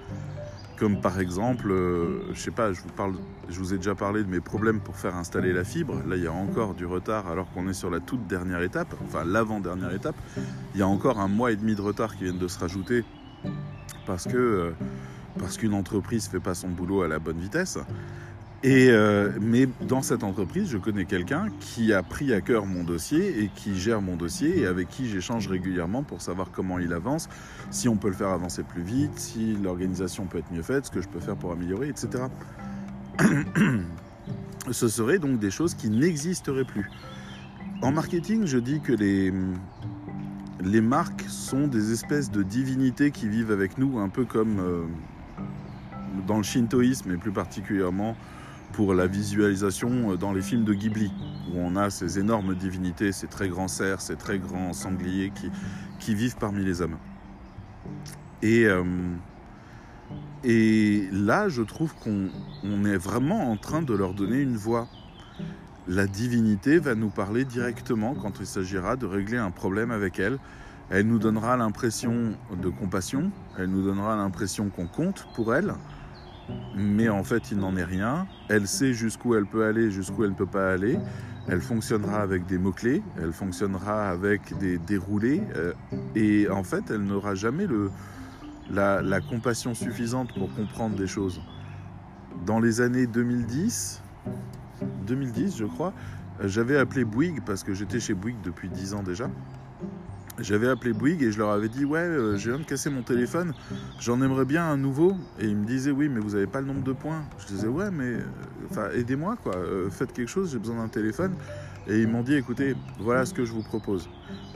Comme 0.78 1.00
par 1.00 1.18
exemple, 1.18 1.70
euh, 1.70 2.32
je 2.32 2.40
sais 2.40 2.50
pas, 2.50 2.72
je 2.72 2.80
vous, 2.82 2.90
parle, 2.90 3.14
je 3.48 3.58
vous 3.58 3.75
ai 3.75 3.78
déjà 3.78 3.94
parlé 3.94 4.22
de 4.22 4.28
mes 4.28 4.40
problèmes 4.40 4.80
pour 4.80 4.96
faire 4.96 5.16
installer 5.16 5.52
la 5.52 5.64
fibre. 5.64 6.00
Là, 6.06 6.16
il 6.16 6.22
y 6.22 6.28
a 6.28 6.32
encore 6.32 6.75
du 6.75 6.86
retard 6.86 7.26
alors 7.28 7.50
qu'on 7.52 7.66
est 7.68 7.75
sur 7.75 7.90
la 7.90 8.00
toute 8.00 8.26
dernière 8.26 8.62
étape, 8.62 8.94
enfin 9.04 9.25
l'avant-dernière 9.25 9.92
étape. 9.92 10.16
Il 10.75 10.80
y 10.80 10.82
a 10.82 10.88
encore 10.88 11.18
un 11.18 11.28
mois 11.28 11.50
et 11.50 11.56
demi 11.56 11.75
de 11.75 11.82
retard 11.82 12.14
qui 12.16 12.25
viennent 12.25 12.38
de 12.38 12.48
se 12.48 12.58
rajouter 12.58 13.04
parce 14.06 14.24
que 14.24 14.36
euh, 14.36 14.70
parce 15.38 15.58
qu'une 15.58 15.74
entreprise 15.74 16.28
fait 16.28 16.40
pas 16.40 16.54
son 16.54 16.68
boulot 16.68 17.02
à 17.02 17.08
la 17.08 17.18
bonne 17.18 17.38
vitesse. 17.38 17.78
Et 18.62 18.88
euh, 18.90 19.30
mais 19.40 19.68
dans 19.82 20.02
cette 20.02 20.24
entreprise, 20.24 20.70
je 20.70 20.78
connais 20.78 21.04
quelqu'un 21.04 21.48
qui 21.60 21.92
a 21.92 22.02
pris 22.02 22.32
à 22.32 22.40
cœur 22.40 22.66
mon 22.66 22.84
dossier 22.84 23.42
et 23.42 23.50
qui 23.54 23.78
gère 23.78 24.00
mon 24.00 24.16
dossier 24.16 24.60
et 24.60 24.66
avec 24.66 24.88
qui 24.88 25.08
j'échange 25.08 25.46
régulièrement 25.46 26.02
pour 26.02 26.22
savoir 26.22 26.50
comment 26.50 26.78
il 26.78 26.92
avance, 26.92 27.28
si 27.70 27.88
on 27.88 27.96
peut 27.96 28.08
le 28.08 28.14
faire 28.14 28.30
avancer 28.30 28.62
plus 28.62 28.82
vite, 28.82 29.18
si 29.18 29.56
l'organisation 29.62 30.24
peut 30.24 30.38
être 30.38 30.50
mieux 30.50 30.62
faite, 30.62 30.86
ce 30.86 30.90
que 30.90 31.02
je 31.02 31.08
peux 31.08 31.20
faire 31.20 31.36
pour 31.36 31.52
améliorer, 31.52 31.88
etc. 31.88 32.24
ce 34.70 34.88
seraient 34.88 35.18
donc 35.18 35.38
des 35.38 35.50
choses 35.50 35.74
qui 35.74 35.90
n'existeraient 35.90 36.64
plus. 36.64 36.90
En 37.82 37.92
marketing, 37.92 38.46
je 38.46 38.58
dis 38.58 38.80
que 38.80 38.94
les, 38.94 39.32
les 40.60 40.80
marques 40.80 41.25
sont 41.28 41.66
des 41.66 41.92
espèces 41.92 42.30
de 42.30 42.42
divinités 42.42 43.10
qui 43.10 43.28
vivent 43.28 43.50
avec 43.50 43.78
nous, 43.78 43.98
un 43.98 44.08
peu 44.08 44.25
comme 44.25 44.58
euh, 44.60 44.84
dans 46.26 46.38
le 46.38 46.42
shintoïsme 46.42 47.12
et 47.12 47.16
plus 47.16 47.32
particulièrement 47.32 48.16
pour 48.72 48.94
la 48.94 49.06
visualisation 49.06 50.12
euh, 50.12 50.16
dans 50.16 50.32
les 50.32 50.42
films 50.42 50.64
de 50.64 50.72
Ghibli, 50.72 51.12
où 51.52 51.58
on 51.58 51.76
a 51.76 51.90
ces 51.90 52.18
énormes 52.18 52.54
divinités, 52.54 53.12
ces 53.12 53.26
très 53.26 53.48
grands 53.48 53.68
cerfs, 53.68 54.00
ces 54.00 54.16
très 54.16 54.38
grands 54.38 54.72
sangliers 54.72 55.32
qui, 55.98 56.14
vivent 56.14 56.36
parmi 56.36 56.64
les 56.64 56.82
hommes. 56.82 56.96
Et, 58.42 58.66
euh, 58.66 58.84
là, 61.12 61.48
je 61.48 61.62
trouve 61.62 61.94
qu'on 61.96 62.28
on 62.62 62.84
est 62.84 62.96
vraiment 62.96 63.50
en 63.50 63.56
train 63.56 63.82
de 63.82 63.92
leur 63.92 64.14
donner 64.14 64.40
une 64.40 64.56
voix. 64.56 64.88
La 65.88 66.09
divinité 66.09 66.78
va 66.78 66.97
nous 66.97 67.11
parler 67.11 67.45
directement 67.45 68.14
quand 68.14 68.40
il 68.40 68.47
s'agira 68.47 68.97
de 68.97 69.07
régler 69.07 69.37
un 69.38 69.52
problème 69.52 69.93
avec 69.93 70.19
elle. 70.19 70.38
Elle 70.90 71.07
nous 71.07 71.21
donnera 71.21 71.57
l'impression 71.57 72.35
de 72.61 72.69
compassion, 72.69 73.31
elle 73.57 73.71
nous 73.71 73.85
donnera 73.85 74.16
l'impression 74.16 74.69
qu'on 74.69 74.88
compte 74.88 75.26
pour 75.37 75.55
elle, 75.55 75.75
mais 76.76 77.09
en 77.09 77.23
fait 77.23 77.52
il 77.52 77.59
n'en 77.59 77.76
est 77.76 77.85
rien. 77.85 78.26
Elle 78.49 78.66
sait 78.66 78.95
jusqu'où 78.95 79.37
elle 79.37 79.47
peut 79.47 79.64
aller, 79.64 79.93
jusqu'où 79.93 80.25
elle 80.25 80.31
ne 80.31 80.37
peut 80.37 80.47
pas 80.47 80.73
aller. 80.73 80.99
Elle 81.49 81.61
fonctionnera 81.61 82.21
avec 82.21 82.47
des 82.47 82.59
mots-clés, 82.59 83.02
elle 83.23 83.33
fonctionnera 83.33 84.11
avec 84.11 84.59
des 84.59 84.78
déroulés, 84.78 85.43
euh, 85.55 85.73
et 86.16 86.49
en 86.49 86.64
fait 86.64 86.90
elle 86.90 87.05
n'aura 87.05 87.37
jamais 87.37 87.69
la, 88.71 89.21
compassion 89.21 89.73
suffisante 89.75 90.35
pour 90.35 90.52
comprendre 90.55 90.97
des 90.97 91.07
choses. 91.07 91.40
Dans 92.45 92.59
les 92.59 92.81
années 92.81 93.07
2010, 93.07 94.02
2010 95.06 95.56
je 95.59 95.64
crois, 95.64 95.92
j'avais 96.45 96.76
appelé 96.76 97.04
Bouygues 97.04 97.40
parce 97.45 97.62
que 97.62 97.75
j'étais 97.75 98.00
chez 98.00 98.14
Bouygues 98.14 98.40
depuis 98.42 98.68
10 98.68 98.95
ans 98.95 99.02
déjà. 99.02 99.28
J'avais 100.38 100.68
appelé 100.68 100.92
Bouygues 100.92 101.23
et 101.23 101.33
je 101.33 101.38
leur 101.38 101.50
avais 101.50 101.71
dit 101.71 101.87
ouais 101.87 102.00
euh, 102.00 102.37
je 102.37 102.50
viens 102.50 102.59
de 102.59 102.64
casser 102.64 102.90
mon 102.90 103.02
téléphone, 103.02 103.54
j'en 103.99 104.21
aimerais 104.21 104.45
bien 104.45 104.64
un 104.68 104.76
nouveau 104.76 105.16
et 105.38 105.47
ils 105.47 105.56
me 105.56 105.64
disaient 105.64 105.90
oui 105.90 106.11
mais 106.11 106.21
vous 106.21 106.33
n'avez 106.33 106.47
pas 106.47 106.61
le 106.61 106.66
nombre 106.66 106.83
de 106.83 106.92
points. 106.92 107.23
Je 107.38 107.47
disais 107.47 107.68
ouais 107.68 107.90
mais 107.90 108.18
enfin 108.71 108.90
aidez-moi 108.95 109.37
quoi, 109.42 109.56
euh, 109.56 109.88
faites 109.88 110.12
quelque 110.12 110.28
chose, 110.28 110.52
j'ai 110.52 110.59
besoin 110.59 110.76
d'un 110.76 110.88
téléphone 110.88 111.35
et 111.88 112.00
ils 112.00 112.09
m'ont 112.09 112.23
dit 112.23 112.35
écoutez 112.35 112.76
voilà 112.99 113.25
ce 113.25 113.33
que 113.33 113.47
je 113.47 113.52
vous 113.52 113.62
propose. 113.62 114.11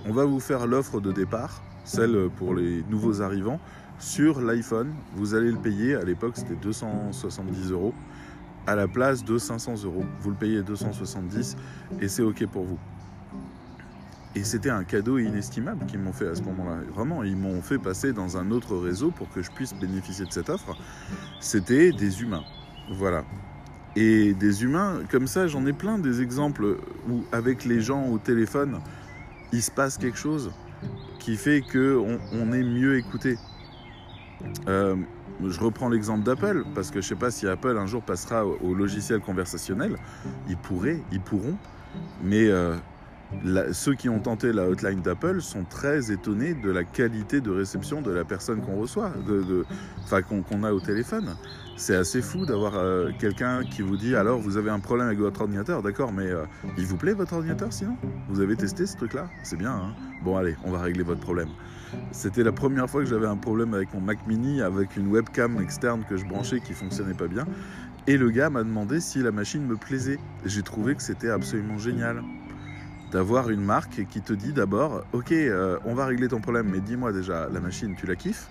On 0.06 0.12
va 0.12 0.26
vous 0.26 0.40
faire 0.40 0.66
l'offre 0.66 1.00
de 1.00 1.12
départ, 1.12 1.62
celle 1.84 2.28
pour 2.36 2.54
les 2.54 2.84
nouveaux 2.90 3.22
arrivants 3.22 3.60
sur 3.98 4.42
l'iPhone. 4.42 4.92
Vous 5.14 5.34
allez 5.34 5.50
le 5.50 5.58
payer 5.58 5.94
à 5.94 6.02
l'époque 6.02 6.34
c'était 6.34 6.56
270 6.56 7.70
euros 7.70 7.94
à 8.70 8.76
la 8.76 8.86
place 8.86 9.24
de 9.24 9.36
500 9.36 9.82
euros. 9.82 10.04
Vous 10.20 10.30
le 10.30 10.36
payez 10.36 10.62
270 10.62 11.56
et 12.00 12.06
c'est 12.06 12.22
ok 12.22 12.46
pour 12.46 12.62
vous. 12.62 12.78
Et 14.36 14.44
c'était 14.44 14.70
un 14.70 14.84
cadeau 14.84 15.18
inestimable 15.18 15.84
qu'ils 15.86 15.98
m'ont 15.98 16.12
fait 16.12 16.28
à 16.28 16.36
ce 16.36 16.42
moment-là. 16.42 16.76
Vraiment, 16.94 17.24
ils 17.24 17.36
m'ont 17.36 17.62
fait 17.62 17.78
passer 17.78 18.12
dans 18.12 18.36
un 18.36 18.52
autre 18.52 18.76
réseau 18.76 19.10
pour 19.10 19.28
que 19.30 19.42
je 19.42 19.50
puisse 19.50 19.74
bénéficier 19.74 20.24
de 20.24 20.30
cette 20.30 20.50
offre. 20.50 20.76
C'était 21.40 21.90
des 21.90 22.22
humains. 22.22 22.44
Voilà. 22.92 23.24
Et 23.96 24.34
des 24.34 24.62
humains, 24.62 25.00
comme 25.10 25.26
ça, 25.26 25.48
j'en 25.48 25.66
ai 25.66 25.72
plein 25.72 25.98
des 25.98 26.22
exemples 26.22 26.76
où, 27.08 27.24
avec 27.32 27.64
les 27.64 27.80
gens 27.80 28.06
au 28.06 28.18
téléphone, 28.18 28.78
il 29.52 29.62
se 29.62 29.72
passe 29.72 29.98
quelque 29.98 30.18
chose 30.18 30.52
qui 31.18 31.36
fait 31.36 31.60
qu'on 31.60 32.20
on 32.32 32.52
est 32.52 32.62
mieux 32.62 32.98
écouté. 32.98 33.36
Euh, 34.68 34.96
je 35.46 35.60
reprends 35.60 35.88
l'exemple 35.88 36.22
d'Apple, 36.22 36.64
parce 36.74 36.90
que 36.90 37.00
je 37.00 37.06
ne 37.06 37.08
sais 37.08 37.14
pas 37.14 37.30
si 37.30 37.46
Apple 37.46 37.76
un 37.78 37.86
jour 37.86 38.02
passera 38.02 38.44
au, 38.44 38.74
logiciel 38.74 39.20
conversationnel. 39.20 39.96
Ils 40.48 40.56
pourraient, 40.56 41.00
ils 41.12 41.20
pourront. 41.20 41.56
Mais 42.22 42.46
euh, 42.48 42.76
ceux 43.72 43.94
qui 43.94 44.08
ont 44.08 44.20
tenté 44.20 44.52
la 44.52 44.68
hotline 44.68 45.00
d'Apple 45.00 45.40
sont 45.40 45.64
très 45.64 46.10
étonnés 46.10 46.54
de 46.54 46.70
la 46.70 46.84
qualité 46.84 47.40
de 47.40 47.50
réception 47.50 48.02
de 48.02 48.10
la 48.10 48.24
personne 48.24 48.60
qu'on 48.60 48.80
reçoit, 48.80 49.12
de, 49.26 49.64
enfin 50.04 50.22
qu'on 50.22 50.42
qu 50.42 50.54
a 50.64 50.74
au 50.74 50.80
téléphone. 50.80 51.36
C'est 51.76 51.96
assez 51.96 52.20
fou 52.20 52.44
d'avoir 52.44 52.74
euh, 52.76 53.10
quelqu'un 53.18 53.64
qui 53.64 53.82
vous 53.82 53.96
dit 53.96 54.14
alors 54.14 54.38
vous 54.38 54.56
avez 54.56 54.70
un 54.70 54.80
problème 54.80 55.06
avec 55.06 55.18
votre 55.18 55.40
ordinateur, 55.40 55.82
d'accord, 55.82 56.12
mais 56.12 56.26
euh, 56.26 56.44
il 56.76 56.84
vous 56.84 56.96
plaît 56.96 57.14
votre 57.14 57.34
ordinateur 57.34 57.72
sinon? 57.72 57.96
Vous 58.28 58.40
avez 58.40 58.56
testé 58.56 58.86
ce 58.86 58.96
truc-là? 58.96 59.28
C'est 59.42 59.56
bien, 59.56 59.72
hein 59.72 59.94
Bon 60.22 60.36
allez, 60.36 60.56
on 60.64 60.70
va 60.70 60.80
régler 60.80 61.02
votre 61.02 61.20
problème. 61.20 61.48
C'était 62.12 62.42
la 62.42 62.52
première 62.52 62.88
fois 62.88 63.02
que 63.02 63.08
j'avais 63.08 63.26
un 63.26 63.36
problème 63.36 63.74
avec 63.74 63.92
mon 63.94 64.00
Mac 64.00 64.18
Mini, 64.26 64.60
avec 64.60 64.96
une 64.96 65.08
webcam 65.08 65.60
externe 65.60 66.04
que 66.08 66.16
je 66.16 66.24
branchais 66.24 66.60
qui 66.60 66.72
fonctionnait 66.72 67.14
pas 67.14 67.26
bien. 67.26 67.46
Et 68.06 68.16
le 68.16 68.30
gars 68.30 68.50
m'a 68.50 68.62
demandé 68.62 69.00
si 69.00 69.20
la 69.20 69.32
machine 69.32 69.66
me 69.66 69.76
plaisait. 69.76 70.18
J'ai 70.44 70.62
trouvé 70.62 70.94
que 70.94 71.02
c'était 71.02 71.30
absolument 71.30 71.78
génial 71.78 72.22
d'avoir 73.10 73.50
une 73.50 73.62
marque 73.62 74.06
qui 74.08 74.20
te 74.20 74.32
dit 74.32 74.52
d'abord, 74.52 75.02
ok, 75.12 75.32
euh, 75.32 75.78
on 75.84 75.94
va 75.94 76.06
régler 76.06 76.28
ton 76.28 76.40
problème, 76.40 76.68
mais 76.70 76.80
dis-moi 76.80 77.12
déjà, 77.12 77.48
la 77.48 77.60
machine, 77.60 77.94
tu 77.96 78.06
la 78.06 78.16
kiffes? 78.16 78.48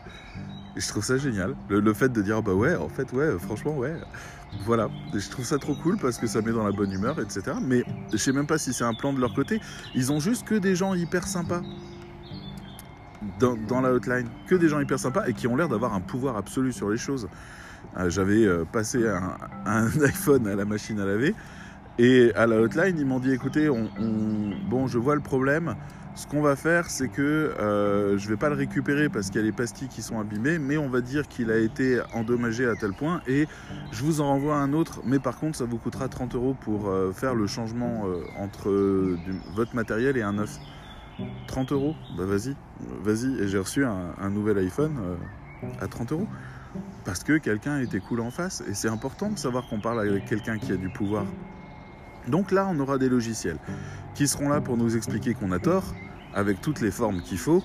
Et 0.75 0.81
je 0.81 0.87
trouve 0.87 1.03
ça 1.03 1.17
génial. 1.17 1.55
Le, 1.69 1.93
fait 1.93 2.09
de 2.09 2.21
dire, 2.21 2.41
bah 2.43 2.53
ouais, 2.53 2.75
en 2.75 2.89
fait, 2.89 3.11
ouais, 3.13 3.37
franchement, 3.39 3.77
ouais. 3.77 3.93
Voilà, 4.65 4.89
je 5.13 5.29
trouve 5.29 5.45
ça 5.45 5.57
trop 5.57 5.75
cool 5.75 5.97
parce 5.97 6.17
que 6.17 6.27
ça 6.27 6.41
met 6.41 6.51
dans 6.51 6.63
la 6.63 6.71
bonne 6.71 6.91
humeur, 6.91 7.19
etc. 7.19 7.57
Mais 7.61 7.83
je 8.11 8.17
sais 8.17 8.31
même 8.31 8.47
pas 8.47 8.57
si 8.57 8.73
c'est 8.73 8.83
un 8.83 8.93
plan 8.93 9.13
de 9.13 9.19
leur 9.19 9.33
côté. 9.33 9.61
Ils 9.95 10.11
ont 10.11 10.19
juste 10.19 10.47
que 10.47 10.55
des 10.55 10.75
gens 10.75 10.93
hyper 10.93 11.27
sympas. 11.27 11.61
Dans, 13.39 13.55
dans, 13.55 13.81
la 13.81 13.91
hotline, 13.91 14.27
que 14.47 14.55
des 14.55 14.69
gens 14.69 14.79
hyper 14.79 14.97
sympas 14.97 15.27
et 15.27 15.33
qui 15.33 15.47
ont 15.47 15.55
l'air 15.55 15.67
d'avoir 15.67 15.93
un 15.93 15.99
pouvoir 15.99 16.37
absolu 16.37 16.71
sur 16.71 16.89
les 16.89 16.97
choses. 16.97 17.27
Euh, 17.97 18.09
J'avais 18.09 18.45
euh, 18.45 18.63
passé 18.63 19.05
un 19.65 19.87
iPhone 20.01 20.47
à 20.47 20.55
la 20.55 20.65
machine 20.65 20.99
à 20.99 21.05
laver 21.05 21.35
et 21.99 22.33
à 22.33 22.47
la 22.47 22.61
hotline, 22.61 22.97
ils 22.97 23.05
m'ont 23.05 23.19
dit 23.19 23.33
écoutez, 23.33 23.69
on, 23.69 23.89
on, 23.99 24.69
bon, 24.69 24.87
je 24.87 24.97
vois 24.97 25.15
le 25.15 25.21
problème. 25.21 25.75
Ce 26.15 26.27
qu'on 26.27 26.41
va 26.41 26.55
faire, 26.55 26.89
c'est 26.89 27.09
que 27.09 27.21
euh, 27.21 28.17
je 28.17 28.23
ne 28.25 28.29
vais 28.29 28.37
pas 28.37 28.47
le 28.47 28.55
récupérer 28.55 29.09
parce 29.09 29.27
qu'il 29.27 29.41
y 29.41 29.43
a 29.43 29.45
les 29.45 29.51
pastilles 29.51 29.89
qui 29.89 30.01
sont 30.01 30.17
abîmées, 30.17 30.59
mais 30.59 30.77
on 30.77 30.87
va 30.87 31.01
dire 31.01 31.27
qu'il 31.27 31.51
a 31.51 31.57
été 31.57 32.01
endommagé 32.13 32.65
à 32.67 32.75
tel 32.75 32.93
point 32.93 33.21
et 33.27 33.47
je 33.91 34.03
vous 34.03 34.21
en 34.21 34.27
renvoie 34.27 34.55
un 34.55 34.71
autre. 34.71 35.01
Mais 35.05 35.19
par 35.19 35.37
contre, 35.39 35.57
ça 35.57 35.65
vous 35.65 35.77
coûtera 35.77 36.07
30 36.07 36.35
euros 36.35 36.55
pour 36.59 36.87
euh, 36.87 37.11
faire 37.11 37.35
le 37.35 37.47
changement 37.47 38.05
euh, 38.05 38.23
entre 38.37 38.69
votre 39.53 39.75
matériel 39.75 40.15
et 40.15 40.21
un 40.21 40.33
neuf. 40.33 40.57
30 41.47 41.73
euros? 41.73 41.95
Bah 42.17 42.23
vas-y, 42.25 42.55
vas-y. 43.03 43.41
Et 43.41 43.49
j'ai 43.49 43.57
reçu 43.57 43.83
un, 43.83 44.29
nouvel 44.29 44.57
iPhone 44.59 44.95
à 45.81 45.87
30 45.87 46.13
euros 46.13 46.27
parce 47.03 47.25
que 47.25 47.37
quelqu'un 47.37 47.81
était 47.81 47.99
cool 47.99 48.21
en 48.21 48.31
face. 48.31 48.63
Et 48.69 48.73
c'est 48.73 48.87
important 48.87 49.29
de 49.29 49.37
savoir 49.37 49.67
qu'on 49.67 49.81
parle 49.81 49.99
avec 49.99 50.25
quelqu'un 50.25 50.57
qui 50.57 50.71
a 50.71 50.77
du 50.77 50.89
pouvoir. 50.89 51.25
Donc 52.27 52.51
là, 52.51 52.67
on 52.71 52.79
aura 52.79 52.97
des 52.97 53.09
logiciels 53.09 53.57
qui 54.15 54.27
seront 54.27 54.49
là 54.49 54.61
pour 54.61 54.77
nous 54.77 54.95
expliquer 54.95 55.33
qu'on 55.33 55.51
a 55.51 55.59
tort, 55.59 55.95
avec 56.33 56.61
toutes 56.61 56.81
les 56.81 56.91
formes 56.91 57.21
qu'il 57.21 57.37
faut, 57.37 57.63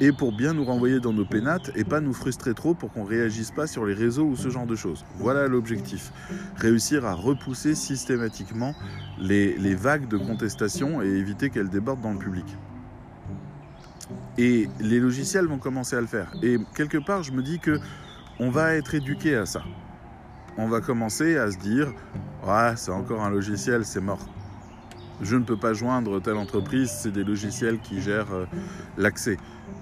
et 0.00 0.12
pour 0.12 0.36
bien 0.36 0.52
nous 0.52 0.64
renvoyer 0.64 1.00
dans 1.00 1.12
nos 1.12 1.24
pénates 1.24 1.70
et 1.74 1.84
pas 1.84 2.00
nous 2.00 2.12
frustrer 2.12 2.54
trop 2.54 2.74
pour 2.74 2.92
qu'on 2.92 3.04
réagisse 3.04 3.50
pas 3.50 3.66
sur 3.66 3.84
les 3.84 3.94
réseaux 3.94 4.26
ou 4.26 4.36
ce 4.36 4.48
genre 4.50 4.66
de 4.66 4.76
choses. 4.76 5.04
Voilà 5.16 5.48
l'objectif. 5.48 6.12
Réussir 6.56 7.04
à 7.04 7.14
repousser 7.14 7.74
systématiquement 7.74 8.74
les, 9.18 9.56
les 9.56 9.74
vagues 9.74 10.06
de 10.06 10.18
contestation 10.18 11.02
et 11.02 11.08
éviter 11.08 11.50
qu'elles 11.50 11.70
débordent 11.70 12.02
dans 12.02 12.12
le 12.12 12.18
public. 12.18 12.46
Et 14.36 14.68
les 14.78 15.00
logiciels 15.00 15.46
vont 15.46 15.58
commencer 15.58 15.96
à 15.96 16.00
le 16.00 16.06
faire. 16.06 16.30
Et 16.42 16.58
quelque 16.76 16.98
part, 16.98 17.22
je 17.22 17.32
me 17.32 17.42
dis 17.42 17.58
que 17.58 17.80
on 18.38 18.50
va 18.50 18.74
être 18.74 18.94
éduqué 18.94 19.34
à 19.34 19.46
ça. 19.46 19.62
On 20.56 20.68
va 20.68 20.80
commencer 20.80 21.36
à 21.36 21.50
se 21.50 21.58
dire 21.58 21.92
Ouais, 22.46 22.74
c'est 22.76 22.92
encore 22.92 23.22
un 23.22 23.30
logiciel, 23.30 23.84
c'est 23.84 24.00
mort. 24.00 24.20
Je 25.20 25.34
ne 25.34 25.42
peux 25.42 25.56
pas 25.56 25.72
joindre 25.72 26.22
telle 26.22 26.36
entreprise, 26.36 26.90
c'est 26.90 27.10
des 27.10 27.24
logiciels 27.24 27.80
qui 27.80 28.00
gèrent 28.00 28.32
euh, 28.32 28.44
l'accès. 28.96 29.36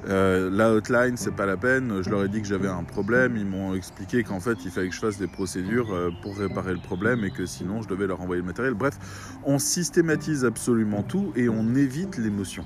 Euh, 0.08 0.48
la 0.50 0.72
hotline, 0.72 1.18
c'est 1.18 1.34
pas 1.34 1.44
la 1.44 1.58
peine. 1.58 2.02
Je 2.02 2.08
leur 2.08 2.24
ai 2.24 2.28
dit 2.28 2.40
que 2.40 2.48
j'avais 2.48 2.68
un 2.68 2.84
problème. 2.84 3.36
Ils 3.36 3.44
m'ont 3.44 3.74
expliqué 3.74 4.22
qu'en 4.22 4.40
fait, 4.40 4.64
il 4.64 4.70
fallait 4.70 4.88
que 4.88 4.94
je 4.94 5.00
fasse 5.00 5.18
des 5.18 5.26
procédures 5.26 5.92
euh, 5.92 6.10
pour 6.22 6.38
réparer 6.38 6.72
le 6.72 6.80
problème 6.80 7.22
et 7.22 7.30
que 7.30 7.44
sinon, 7.44 7.82
je 7.82 7.88
devais 7.88 8.06
leur 8.06 8.22
envoyer 8.22 8.40
le 8.40 8.46
matériel. 8.46 8.72
Bref, 8.72 8.98
on 9.44 9.58
systématise 9.58 10.46
absolument 10.46 11.02
tout 11.02 11.32
et 11.36 11.50
on 11.50 11.74
évite 11.74 12.16
l'émotion. 12.16 12.64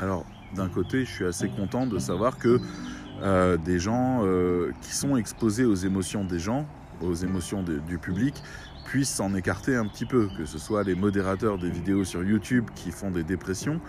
Alors, 0.00 0.26
d'un 0.56 0.68
côté, 0.68 1.04
je 1.04 1.10
suis 1.10 1.24
assez 1.24 1.48
content 1.48 1.86
de 1.86 1.98
savoir 1.98 2.38
que 2.38 2.60
des 3.64 3.80
gens 3.80 4.22
qui 4.80 4.94
sont 4.94 5.16
exposés 5.16 5.64
aux 5.64 5.74
émotions 5.74 6.24
des 6.24 6.38
gens, 6.38 6.66
aux 7.02 7.14
émotions 7.14 7.62
du 7.62 7.98
public, 7.98 8.42
puissent 8.88 9.14
s'en 9.14 9.34
écarter 9.34 9.76
un 9.76 9.86
petit 9.86 10.06
peu, 10.06 10.28
que 10.38 10.46
ce 10.46 10.58
soit 10.58 10.82
les 10.82 10.94
modérateurs 10.94 11.58
des 11.58 11.68
vidéos 11.68 12.04
sur 12.04 12.24
YouTube 12.24 12.68
qui 12.74 12.90
font 12.90 13.10
des 13.10 13.22
dépressions, 13.22 13.80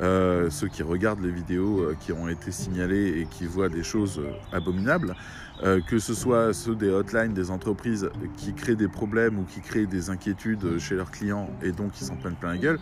euh, 0.00 0.50
ceux 0.50 0.66
qui 0.66 0.82
regardent 0.82 1.20
les 1.20 1.30
vidéos 1.30 1.80
euh, 1.80 1.96
qui 2.00 2.12
ont 2.12 2.28
été 2.28 2.50
signalées 2.50 3.20
et 3.20 3.26
qui 3.26 3.46
voient 3.46 3.68
des 3.68 3.84
choses 3.84 4.18
euh, 4.18 4.32
abominables, 4.52 5.14
que 5.86 5.98
ce 5.98 6.14
soit 6.14 6.54
ceux 6.54 6.74
des 6.74 6.88
hotlines 6.88 7.34
des 7.34 7.50
entreprises 7.50 8.08
qui 8.38 8.54
créent 8.54 8.76
des 8.76 8.88
problèmes 8.88 9.38
ou 9.38 9.44
qui 9.44 9.60
créent 9.60 9.84
des 9.84 10.08
inquiétudes 10.08 10.78
chez 10.78 10.94
leurs 10.94 11.10
clients 11.10 11.50
et 11.62 11.70
donc 11.70 11.92
qui 11.92 12.04
s'en 12.04 12.16
prennent 12.16 12.34
plein 12.34 12.52
la 12.52 12.56
gueule, 12.56 12.78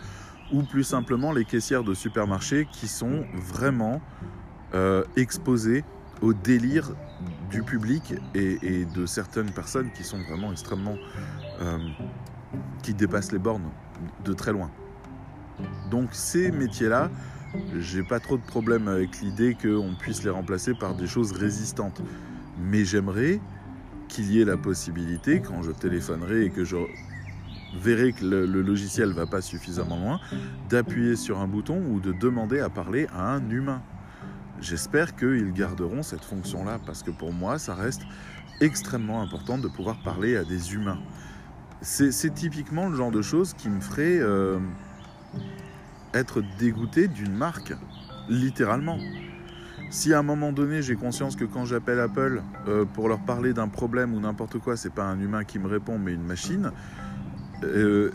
ou 0.53 0.63
plus 0.63 0.85
simplement 0.85 1.33
les 1.33 1.43
caissières 1.43 1.83
de 1.83 1.93
supermarchés 1.93 2.69
qui 2.71 2.87
sont 2.87 3.25
vraiment 3.33 4.01
exposées 5.17 5.83
au 6.21 6.33
délire 6.33 6.91
du 7.49 7.63
public 7.63 8.13
et, 8.33 8.85
de 8.85 9.05
certaines 9.05 9.51
personnes 9.51 9.91
qui 9.91 10.03
sont 10.03 10.21
vraiment 10.29 10.51
extrêmement... 10.51 10.95
Euh, 11.61 11.77
qui 12.81 12.93
dépassent 12.93 13.31
les 13.31 13.39
bornes 13.39 13.69
de 14.23 14.33
très 14.33 14.51
loin. 14.51 14.71
Donc 15.91 16.09
ces 16.13 16.51
métiers-là, 16.51 17.09
j'ai 17.77 18.03
pas 18.03 18.19
trop 18.19 18.37
de 18.37 18.43
problème 18.43 18.87
avec 18.87 19.21
l'idée 19.21 19.55
qu'on 19.61 19.95
puisse 19.99 20.23
les 20.23 20.29
remplacer 20.29 20.73
par 20.73 20.95
des 20.95 21.07
choses 21.07 21.31
résistantes. 21.31 22.01
Mais 22.57 22.85
j'aimerais 22.85 23.39
qu'il 24.07 24.31
y 24.31 24.41
ait 24.41 24.45
la 24.45 24.57
possibilité, 24.57 25.41
quand 25.41 25.61
je 25.61 25.71
téléphonerai 25.71 26.45
et 26.45 26.49
que 26.49 26.63
je 26.63 26.77
verrai 27.77 28.13
que 28.13 28.25
le, 28.25 28.45
le 28.45 28.61
logiciel 28.61 29.11
va 29.11 29.27
pas 29.27 29.41
suffisamment 29.41 29.99
loin, 29.99 30.19
d'appuyer 30.69 31.15
sur 31.15 31.39
un 31.39 31.47
bouton 31.47 31.83
ou 31.91 31.99
de 31.99 32.11
demander 32.11 32.59
à 32.59 32.69
parler 32.69 33.07
à 33.13 33.33
un 33.33 33.49
humain. 33.49 33.81
J'espère 34.61 35.15
qu'ils 35.15 35.53
garderont 35.53 36.03
cette 36.03 36.23
fonction-là 36.23 36.79
parce 36.85 37.01
que 37.03 37.11
pour 37.11 37.31
moi, 37.31 37.59
ça 37.59 37.75
reste 37.75 38.01
extrêmement 38.59 39.21
important 39.21 39.57
de 39.57 39.67
pouvoir 39.67 40.01
parler 40.03 40.35
à 40.35 40.43
des 40.43 40.73
humains. 40.73 40.99
C'est 41.81 42.33
typiquement 42.33 42.89
le 42.89 42.95
genre 42.95 43.11
de 43.11 43.21
choses 43.21 43.53
qui 43.53 43.69
me 43.69 43.79
ferait 43.79 44.19
euh, 44.19 44.59
être 46.13 46.43
dégoûté 46.57 47.07
d'une 47.07 47.33
marque, 47.33 47.73
littéralement. 48.27 48.97
Si 49.89 50.13
à 50.13 50.19
un 50.19 50.23
moment 50.23 50.51
donné 50.51 50.81
j'ai 50.81 50.95
conscience 50.95 51.37
que 51.37 51.45
quand 51.45 51.63
j'appelle 51.63 51.99
Apple 51.99 52.43
euh, 52.67 52.83
pour 52.83 53.07
leur 53.07 53.19
parler 53.19 53.53
d'un 53.53 53.69
problème 53.69 54.13
ou 54.13 54.19
n'importe 54.19 54.59
quoi, 54.59 54.75
c'est 54.75 54.93
pas 54.93 55.05
un 55.05 55.19
humain 55.21 55.45
qui 55.45 55.57
me 55.57 55.67
répond 55.67 55.97
mais 55.97 56.13
une 56.13 56.25
machine, 56.25 56.71
euh, 57.63 58.11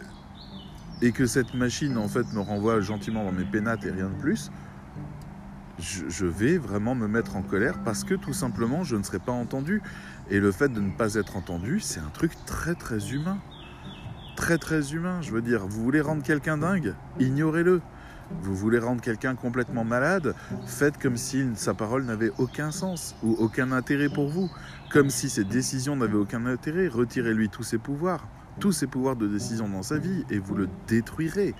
et 1.00 1.12
que 1.12 1.26
cette 1.26 1.54
machine 1.54 1.96
en 1.96 2.06
fait 2.06 2.30
me 2.34 2.40
renvoie 2.40 2.80
gentiment 2.80 3.24
dans 3.24 3.32
mes 3.32 3.44
pénates 3.44 3.84
et 3.86 3.90
rien 3.90 4.10
de 4.10 4.20
plus, 4.20 4.50
je, 5.78 6.26
vais 6.26 6.58
vraiment 6.58 6.94
me 6.94 7.08
mettre 7.08 7.36
en 7.36 7.42
colère 7.42 7.82
parce 7.84 8.04
que 8.04 8.14
tout 8.14 8.32
simplement 8.32 8.84
je 8.84 8.96
ne 8.96 9.02
serai 9.02 9.18
pas 9.18 9.32
entendu. 9.32 9.82
Et 10.30 10.40
le 10.40 10.52
fait 10.52 10.68
de 10.68 10.80
ne 10.80 10.90
pas 10.90 11.14
être 11.14 11.36
entendu, 11.36 11.80
c'est 11.80 12.00
un 12.00 12.10
truc 12.12 12.32
très 12.46 12.74
très 12.74 13.12
humain. 13.12 13.38
Très 14.36 14.58
très 14.58 14.92
humain, 14.92 15.20
je 15.22 15.30
veux 15.30 15.42
dire. 15.42 15.66
Vous 15.66 15.82
voulez 15.82 16.00
rendre 16.00 16.22
quelqu'un 16.22 16.58
dingue? 16.58 16.94
Ignorez-le. 17.20 17.80
Vous 18.40 18.54
voulez 18.54 18.78
rendre 18.78 19.00
quelqu'un 19.00 19.34
complètement 19.34 19.84
malade? 19.84 20.34
Faites 20.66 20.98
comme 20.98 21.16
si 21.16 21.44
sa 21.54 21.74
parole 21.74 22.04
n'avait 22.04 22.32
aucun 22.38 22.70
sens 22.70 23.14
ou 23.22 23.36
aucun 23.38 23.70
intérêt 23.70 24.08
pour 24.08 24.28
vous. 24.28 24.50
Comme 24.90 25.10
si 25.10 25.28
ses 25.28 25.44
décisions 25.44 25.94
n'avaient 25.94 26.14
aucun 26.14 26.46
intérêt. 26.46 26.88
Retirez-lui 26.88 27.48
tous 27.48 27.62
ses 27.62 27.78
pouvoirs, 27.78 28.26
tous 28.60 28.72
ses 28.72 28.86
pouvoirs 28.86 29.16
de 29.16 29.28
décision 29.28 29.68
dans 29.68 29.82
sa 29.82 29.98
vie 29.98 30.24
et 30.30 30.38
vous 30.38 30.54
le 30.54 30.68
détruirez. 30.88 31.54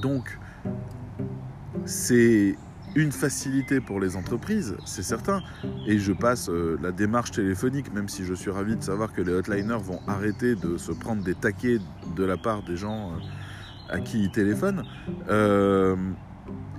Donc, 0.00 0.38
c'est 1.84 2.56
une 2.94 3.12
facilité 3.12 3.80
pour 3.80 4.00
les 4.00 4.16
entreprises, 4.16 4.76
c'est 4.84 5.02
certain. 5.02 5.42
Et 5.86 5.98
je 5.98 6.12
passe 6.12 6.48
euh, 6.48 6.78
la 6.80 6.92
démarche 6.92 7.32
téléphonique, 7.32 7.92
même 7.92 8.08
si 8.08 8.24
je 8.24 8.34
suis 8.34 8.50
ravi 8.50 8.76
de 8.76 8.82
savoir 8.82 9.12
que 9.12 9.20
les 9.20 9.32
hotliners 9.32 9.82
vont 9.82 10.00
arrêter 10.06 10.54
de 10.54 10.76
se 10.76 10.92
prendre 10.92 11.22
des 11.22 11.34
taquets 11.34 11.78
de 12.14 12.24
la 12.24 12.36
part 12.36 12.62
des 12.62 12.76
gens 12.76 13.12
euh, 13.12 13.94
à 13.94 14.00
qui 14.00 14.22
ils 14.22 14.30
téléphonent. 14.30 14.84
Euh, 15.28 15.96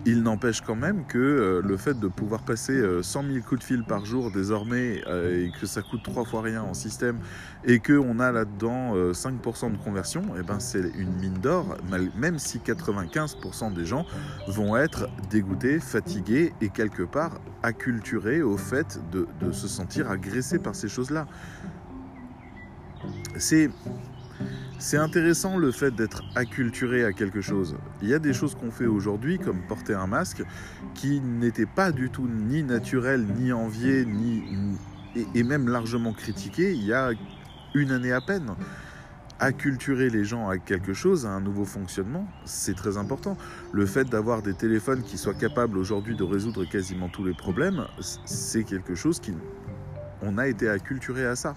il 0.05 0.21
n'empêche 0.21 0.61
quand 0.61 0.75
même 0.75 1.05
que 1.05 1.17
euh, 1.17 1.61
le 1.63 1.77
fait 1.77 1.99
de 1.99 2.07
pouvoir 2.07 2.43
passer 2.43 2.79
100 3.01 3.23
euh, 3.23 3.33
000 3.33 3.45
coups 3.45 3.61
de 3.61 3.65
fil 3.65 3.83
par 3.83 4.05
jour 4.05 4.31
désormais 4.31 5.01
euh, 5.07 5.45
et 5.45 5.51
que 5.59 5.65
ça 5.65 5.81
coûte 5.81 6.03
trois 6.03 6.25
fois 6.25 6.43
rien 6.43 6.61
en 6.61 6.73
système 6.73 7.17
et 7.63 7.79
qu'on 7.79 8.19
a 8.19 8.31
là-dedans 8.31 8.93
5% 8.95 9.71
de 9.71 9.77
conversion, 9.77 10.21
eh 10.39 10.43
ben 10.43 10.59
c'est 10.59 10.83
une 10.95 11.11
mine 11.15 11.39
d'or, 11.41 11.77
même 12.15 12.37
si 12.37 12.59
95% 12.59 13.73
des 13.73 13.85
gens 13.85 14.05
vont 14.47 14.77
être 14.77 15.09
dégoûtés, 15.31 15.79
fatigués 15.79 16.53
et 16.61 16.69
quelque 16.69 17.01
part 17.01 17.39
acculturés 17.63 18.43
au 18.43 18.57
fait 18.57 18.99
de, 19.11 19.27
de 19.41 19.51
se 19.51 19.67
sentir 19.67 20.11
agressés 20.11 20.59
par 20.59 20.75
ces 20.75 20.87
choses-là. 20.87 21.25
C'est 23.37 23.71
c'est 24.77 24.97
intéressant 24.97 25.57
le 25.57 25.71
fait 25.71 25.95
d'être 25.95 26.23
acculturé 26.35 27.05
à 27.05 27.13
quelque 27.13 27.41
chose. 27.41 27.75
Il 28.01 28.09
y 28.09 28.13
a 28.13 28.19
des 28.19 28.33
choses 28.33 28.55
qu'on 28.55 28.71
fait 28.71 28.85
aujourd'hui, 28.85 29.39
comme 29.39 29.61
porter 29.67 29.93
un 29.93 30.07
masque, 30.07 30.43
qui 30.93 31.21
n'étaient 31.21 31.65
pas 31.65 31.91
du 31.91 32.09
tout 32.09 32.27
ni 32.27 32.61
naturelles, 32.63 33.25
ni 33.39 33.51
enviées, 33.51 34.05
ni, 34.05 34.43
et, 35.33 35.43
même 35.43 35.69
largement 35.69 36.13
critiquées 36.13 36.73
il 36.73 36.85
y 36.85 36.93
a 36.93 37.11
une 37.73 37.91
année 37.91 38.11
à 38.11 38.21
peine. 38.21 38.53
Acculturer 39.39 40.09
les 40.09 40.23
gens 40.23 40.47
à 40.47 40.57
quelque 40.57 40.93
chose, 40.93 41.25
à 41.25 41.29
un 41.29 41.41
nouveau 41.41 41.65
fonctionnement, 41.65 42.27
c'est 42.45 42.75
très 42.75 42.97
important. 42.97 43.37
Le 43.73 43.85
fait 43.85 44.05
d'avoir 44.05 44.41
des 44.41 44.53
téléphones 44.53 45.03
qui 45.03 45.17
soient 45.17 45.33
capables 45.33 45.77
aujourd'hui 45.77 46.15
de 46.15 46.23
résoudre 46.23 46.63
quasiment 46.63 47.09
tous 47.09 47.25
les 47.25 47.33
problèmes, 47.33 47.85
c'est 48.25 48.63
quelque 48.63 48.95
chose 48.95 49.19
qui... 49.19 49.33
On 50.21 50.37
a 50.37 50.47
été 50.47 50.69
acculturé 50.69 51.25
à 51.25 51.35
ça 51.35 51.55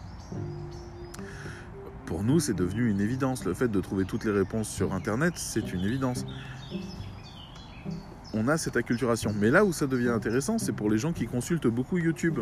pour 2.09 2.25
nous, 2.25 2.41
c'est 2.41 2.55
devenu 2.55 2.89
une 2.89 3.03
évidence. 3.03 3.45
Le 3.45 3.53
fait 3.53 3.69
de 3.69 3.81
trouver 3.83 4.07
toutes 4.07 4.25
les 4.25 4.31
réponses 4.31 4.71
sur 4.71 4.95
Internet, 4.95 5.35
c'est 5.37 5.75
une 5.75 5.85
évidence. 5.85 6.25
On 8.33 8.49
a 8.49 8.57
cette 8.57 8.79
acculturation. 8.79 9.35
Mais 9.39 9.51
là 9.51 9.67
où 9.67 9.75
ça 9.75 9.87
devient 9.87 10.09
intéressant, 10.09 10.57
c'est 10.57 10.73
pour 10.73 10.89
les 10.89 10.97
gens 10.97 11.13
qui 11.13 11.27
consultent 11.27 11.67
beaucoup 11.67 11.99
YouTube. 11.99 12.41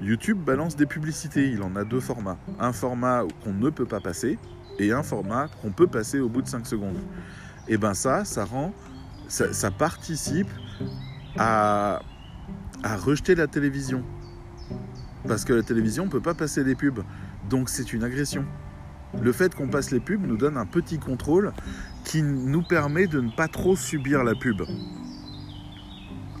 YouTube 0.00 0.38
balance 0.38 0.76
des 0.76 0.86
publicités. 0.86 1.50
Il 1.50 1.62
en 1.64 1.74
a 1.74 1.82
deux 1.82 1.98
formats. 1.98 2.38
Un 2.60 2.72
format 2.72 3.24
qu'on 3.42 3.52
ne 3.52 3.68
peut 3.68 3.84
pas 3.84 3.98
passer 3.98 4.38
et 4.78 4.92
un 4.92 5.02
format 5.02 5.48
qu'on 5.60 5.72
peut 5.72 5.88
passer 5.88 6.20
au 6.20 6.28
bout 6.28 6.42
de 6.42 6.48
5 6.48 6.64
secondes. 6.64 6.98
Et 7.66 7.76
ben 7.76 7.94
ça, 7.94 8.24
ça 8.24 8.44
rend, 8.44 8.72
ça, 9.26 9.70
participe 9.72 10.50
à, 11.36 12.00
à 12.84 12.96
rejeter 12.96 13.34
la 13.34 13.48
télévision. 13.48 14.04
Parce 15.26 15.44
que 15.44 15.52
la 15.52 15.64
télévision 15.64 16.04
ne 16.04 16.10
peut 16.10 16.20
pas 16.20 16.34
passer 16.34 16.62
des 16.62 16.76
pubs. 16.76 17.02
Donc 17.50 17.68
c'est 17.68 17.92
une 17.92 18.04
agression 18.04 18.46
le 19.22 19.32
fait 19.32 19.54
qu'on 19.54 19.68
passe 19.68 19.90
les 19.90 20.00
pubs 20.00 20.26
nous 20.26 20.36
donne 20.36 20.56
un 20.56 20.66
petit 20.66 20.98
contrôle 20.98 21.52
qui 22.04 22.22
nous 22.22 22.62
permet 22.62 23.06
de 23.06 23.20
ne 23.20 23.30
pas 23.30 23.48
trop 23.48 23.76
subir 23.76 24.24
la 24.24 24.34
pub. 24.34 24.62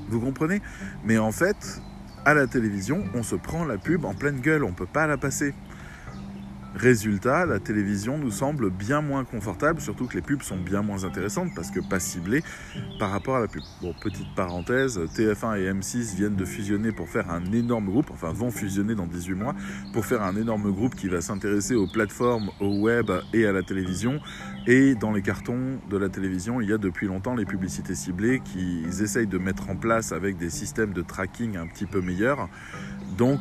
Vous 0.08 0.20
comprenez? 0.20 0.60
Mais 1.04 1.18
en 1.18 1.32
fait, 1.32 1.80
à 2.24 2.34
la 2.34 2.46
télévision, 2.46 3.04
on 3.14 3.22
se 3.22 3.36
prend 3.36 3.64
la 3.64 3.78
pub 3.78 4.04
en 4.04 4.14
pleine 4.14 4.40
gueule, 4.40 4.64
on 4.64 4.70
ne 4.70 4.74
peut 4.74 4.86
pas 4.86 5.06
la 5.06 5.16
passer. 5.16 5.54
Résultat, 6.74 7.46
la 7.46 7.60
télévision 7.60 8.18
nous 8.18 8.32
semble 8.32 8.68
bien 8.68 9.00
moins 9.00 9.24
confortable, 9.24 9.80
surtout 9.80 10.06
que 10.06 10.14
les 10.14 10.22
pubs 10.22 10.42
sont 10.42 10.56
bien 10.56 10.82
moins 10.82 11.04
intéressantes 11.04 11.50
parce 11.54 11.70
que 11.70 11.78
pas 11.78 12.00
ciblées 12.00 12.42
par 12.98 13.10
rapport 13.10 13.36
à 13.36 13.40
la 13.40 13.46
pub. 13.46 13.62
Bon, 13.80 13.94
petite 14.02 14.26
parenthèse, 14.34 14.98
TF1 14.98 15.56
et 15.56 15.72
M6 15.72 16.16
viennent 16.16 16.34
de 16.34 16.44
fusionner 16.44 16.90
pour 16.90 17.08
faire 17.08 17.30
un 17.30 17.44
énorme 17.52 17.86
groupe, 17.86 18.10
enfin 18.10 18.32
vont 18.32 18.50
fusionner 18.50 18.96
dans 18.96 19.06
18 19.06 19.34
mois, 19.34 19.54
pour 19.92 20.04
faire 20.04 20.22
un 20.22 20.34
énorme 20.34 20.72
groupe 20.72 20.96
qui 20.96 21.06
va 21.06 21.20
s'intéresser 21.20 21.76
aux 21.76 21.86
plateformes, 21.86 22.50
au 22.58 22.80
web 22.80 23.08
et 23.32 23.46
à 23.46 23.52
la 23.52 23.62
télévision. 23.62 24.18
Et 24.66 24.96
dans 24.96 25.12
les 25.12 25.22
cartons 25.22 25.78
de 25.88 25.96
la 25.96 26.08
télévision, 26.08 26.60
il 26.60 26.68
y 26.68 26.72
a 26.72 26.78
depuis 26.78 27.06
longtemps 27.06 27.36
les 27.36 27.44
publicités 27.44 27.94
ciblées 27.94 28.40
qu'ils 28.40 29.00
essayent 29.00 29.28
de 29.28 29.38
mettre 29.38 29.70
en 29.70 29.76
place 29.76 30.10
avec 30.10 30.38
des 30.38 30.50
systèmes 30.50 30.92
de 30.92 31.02
tracking 31.02 31.56
un 31.56 31.68
petit 31.68 31.86
peu 31.86 32.00
meilleurs. 32.00 32.48
Donc, 33.16 33.40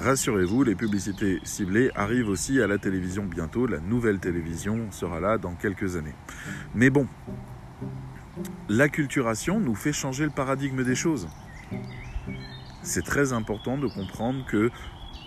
rassurez-vous, 0.00 0.64
les 0.64 0.74
publicités 0.74 1.40
ciblées 1.44 1.90
arrivent 1.94 2.28
aussi 2.28 2.60
à 2.60 2.66
la 2.66 2.78
télévision 2.78 3.24
bientôt. 3.24 3.66
La 3.66 3.80
nouvelle 3.80 4.18
télévision 4.18 4.90
sera 4.90 5.20
là 5.20 5.38
dans 5.38 5.54
quelques 5.54 5.96
années. 5.96 6.14
Mais 6.74 6.90
bon, 6.90 7.06
l'acculturation 8.68 9.60
nous 9.60 9.74
fait 9.74 9.92
changer 9.92 10.24
le 10.24 10.30
paradigme 10.30 10.84
des 10.84 10.94
choses. 10.94 11.28
C'est 12.82 13.04
très 13.04 13.32
important 13.32 13.76
de 13.76 13.86
comprendre 13.86 14.44
que 14.46 14.70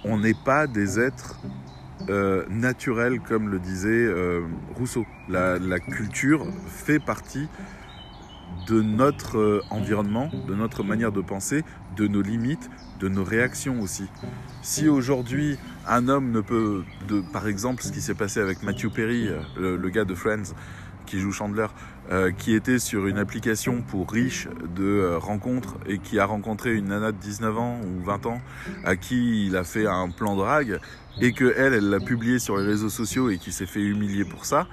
on 0.03 0.17
n'est 0.17 0.33
pas 0.33 0.67
des 0.67 0.99
êtres 0.99 1.39
euh, 2.09 2.45
naturels 2.49 3.19
comme 3.19 3.49
le 3.49 3.59
disait 3.59 3.89
euh, 3.89 4.41
Rousseau. 4.75 5.05
La, 5.29 5.79
culture 5.79 6.45
fait 6.67 6.99
partie 6.99 7.47
de 8.67 8.81
notre 8.81 9.37
euh, 9.37 9.61
environnement, 9.69 10.29
de 10.47 10.55
notre 10.55 10.83
manière 10.83 11.11
de 11.11 11.21
penser, 11.21 11.63
de 11.95 12.07
nos 12.07 12.21
limites, 12.21 12.69
de 12.99 13.07
nos 13.07 13.23
réactions 13.23 13.81
aussi. 13.81 14.05
Si 14.61 14.87
aujourd'hui 14.87 15.57
un 15.87 16.07
homme 16.07 16.31
ne 16.31 16.41
peut, 16.41 16.83
de, 17.07 17.21
par 17.33 17.47
exemple 17.47 17.83
ce 17.83 17.91
qui 17.91 18.01
s'est 18.01 18.13
passé 18.13 18.39
avec 18.39 18.63
Matthew 18.63 18.91
Perry, 18.93 19.27
euh, 19.27 19.77
le, 19.77 19.89
gars 19.89 20.05
de 20.05 20.15
Friends, 20.15 20.53
qui 21.05 21.19
joue 21.19 21.31
Chandler, 21.31 21.67
euh, 22.11 22.31
qui 22.31 22.53
était 22.53 22.79
sur 22.79 23.07
une 23.07 23.17
application 23.17 23.81
pour 23.81 24.11
riches 24.11 24.47
de 24.75 24.83
euh, 24.83 25.17
rencontres 25.17 25.77
et 25.87 25.97
qui 25.97 26.19
a 26.19 26.25
rencontré 26.25 26.75
une 26.75 26.89
nana 26.89 27.11
de 27.11 27.17
19 27.17 27.57
ans 27.57 27.79
ou 27.83 28.03
20 28.03 28.25
ans 28.27 28.41
à 28.83 28.95
qui 28.95 29.47
il 29.47 29.57
a 29.57 29.63
fait 29.63 29.87
un 29.87 30.09
plan 30.09 30.35
drague 30.35 30.79
et 31.19 31.33
que 31.33 31.53
elle, 31.57 31.73
elle 31.73 31.89
l'a 31.89 31.99
publié 31.99 32.39
sur 32.39 32.57
les 32.57 32.65
réseaux 32.65 32.89
sociaux 32.89 33.29
et 33.29 33.37
qui 33.37 33.51
s'est 33.51 33.65
fait 33.65 33.81
humilier 33.81 34.25
pour 34.25 34.45
ça, 34.45 34.67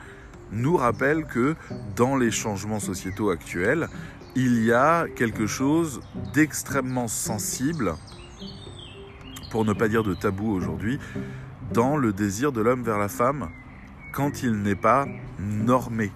nous 0.52 0.76
rappelle 0.76 1.24
que 1.24 1.54
dans 1.96 2.16
les 2.16 2.30
changements 2.30 2.80
sociétaux 2.80 3.30
actuels, 3.30 3.88
il 4.38 4.64
y 4.64 4.72
a 4.72 5.06
quelque 5.08 5.46
chose 5.46 6.00
d'extrêmement 6.32 7.08
sensible, 7.08 7.94
pour 9.50 9.64
ne 9.64 9.72
pas 9.72 9.88
dire 9.88 10.04
de 10.04 10.14
tabou 10.14 10.52
aujourd'hui, 10.52 11.00
dans 11.72 11.96
le 11.96 12.12
désir 12.12 12.52
de 12.52 12.60
l'homme 12.60 12.82
vers 12.82 12.98
la 12.98 13.08
femme 13.08 13.48
quand 14.12 14.42
il 14.42 14.52
n'est 14.62 14.76
pas 14.76 15.06
normé. 15.40 16.12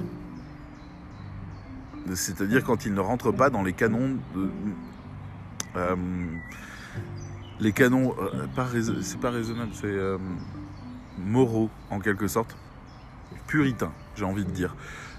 C'est-à-dire 2.15 2.63
quand 2.63 2.87
il 2.87 2.95
ne 2.95 3.01
rentre 3.01 3.33
pas 3.33 3.51
dans 3.51 3.63
les 3.63 3.73
canons 3.73 4.19
euh, 5.77 5.97
les 7.59 7.73
canons, 7.73 8.15
euh, 8.21 9.03
c'est 9.03 9.21
pas 9.21 9.31
raisonnable, 9.31 9.73
c'est 9.73 9.87
euh, 9.87 10.19
moraux 11.19 11.71
en 11.91 11.99
quelque 11.99 12.29
sorte, 12.29 12.57
puritains, 13.47 13.93
j'ai 14.17 14.25
envie 14.25 14.45
de 14.45 14.51
dire, 14.51 14.77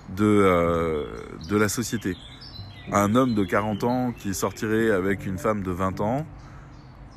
de 0.09 1.05
la 1.49 1.69
société. 1.69 2.15
Un 2.91 3.15
homme 3.15 3.33
de 3.33 3.43
40 3.43 3.83
ans 3.85 4.11
qui 4.11 4.33
sortirait 4.33 4.91
avec 4.91 5.25
une 5.25 5.37
femme 5.37 5.63
de 5.63 5.71
20 5.71 6.01
ans, 6.01 6.25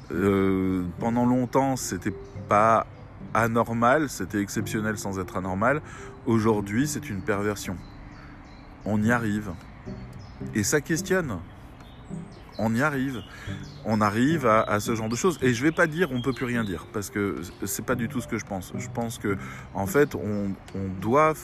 pendant 0.08 1.26
longtemps, 1.26 1.76
c'était 1.76 2.14
pas 2.48 2.86
anormal, 3.34 4.08
c'était 4.08 4.40
exceptionnel 4.40 4.96
sans 4.96 5.18
être 5.18 5.36
anormal. 5.36 5.82
Aujourd'hui, 6.26 6.86
c'est 6.86 7.10
une 7.10 7.20
perversion. 7.20 7.76
On 8.84 9.02
y 9.02 9.10
arrive. 9.10 9.52
Et 10.54 10.62
ça 10.62 10.80
questionne. 10.80 11.38
On 12.58 12.74
y 12.74 12.82
arrive. 12.82 13.22
On 13.84 14.00
arrive 14.00 14.46
à, 14.46 14.78
ce 14.80 14.94
genre 14.94 15.08
de 15.08 15.16
choses. 15.16 15.38
Et 15.42 15.52
je 15.52 15.62
vais 15.62 15.72
pas 15.72 15.86
dire 15.86 16.10
on 16.12 16.22
peut 16.22 16.32
plus 16.32 16.46
rien 16.46 16.64
dire 16.64 16.86
parce 16.92 17.10
que 17.10 17.42
c'est 17.64 17.84
pas 17.84 17.96
du 17.96 18.08
tout 18.08 18.20
ce 18.20 18.28
que 18.28 18.38
je 18.38 18.46
pense. 18.46 18.72
Je 18.78 18.88
pense 18.88 19.18
que 19.18 19.36
en 19.74 19.86
fait, 19.86 20.14
on 20.14 20.54
doit 21.00 21.34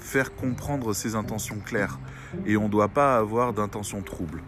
faire 0.00 0.34
comprendre 0.34 0.92
ses 0.92 1.14
intentions 1.14 1.58
claires 1.64 1.98
et 2.46 2.56
on 2.56 2.64
ne 2.64 2.68
doit 2.68 2.88
pas 2.88 3.16
avoir 3.16 3.52
d'intentions 3.52 4.02
troubles. 4.02 4.42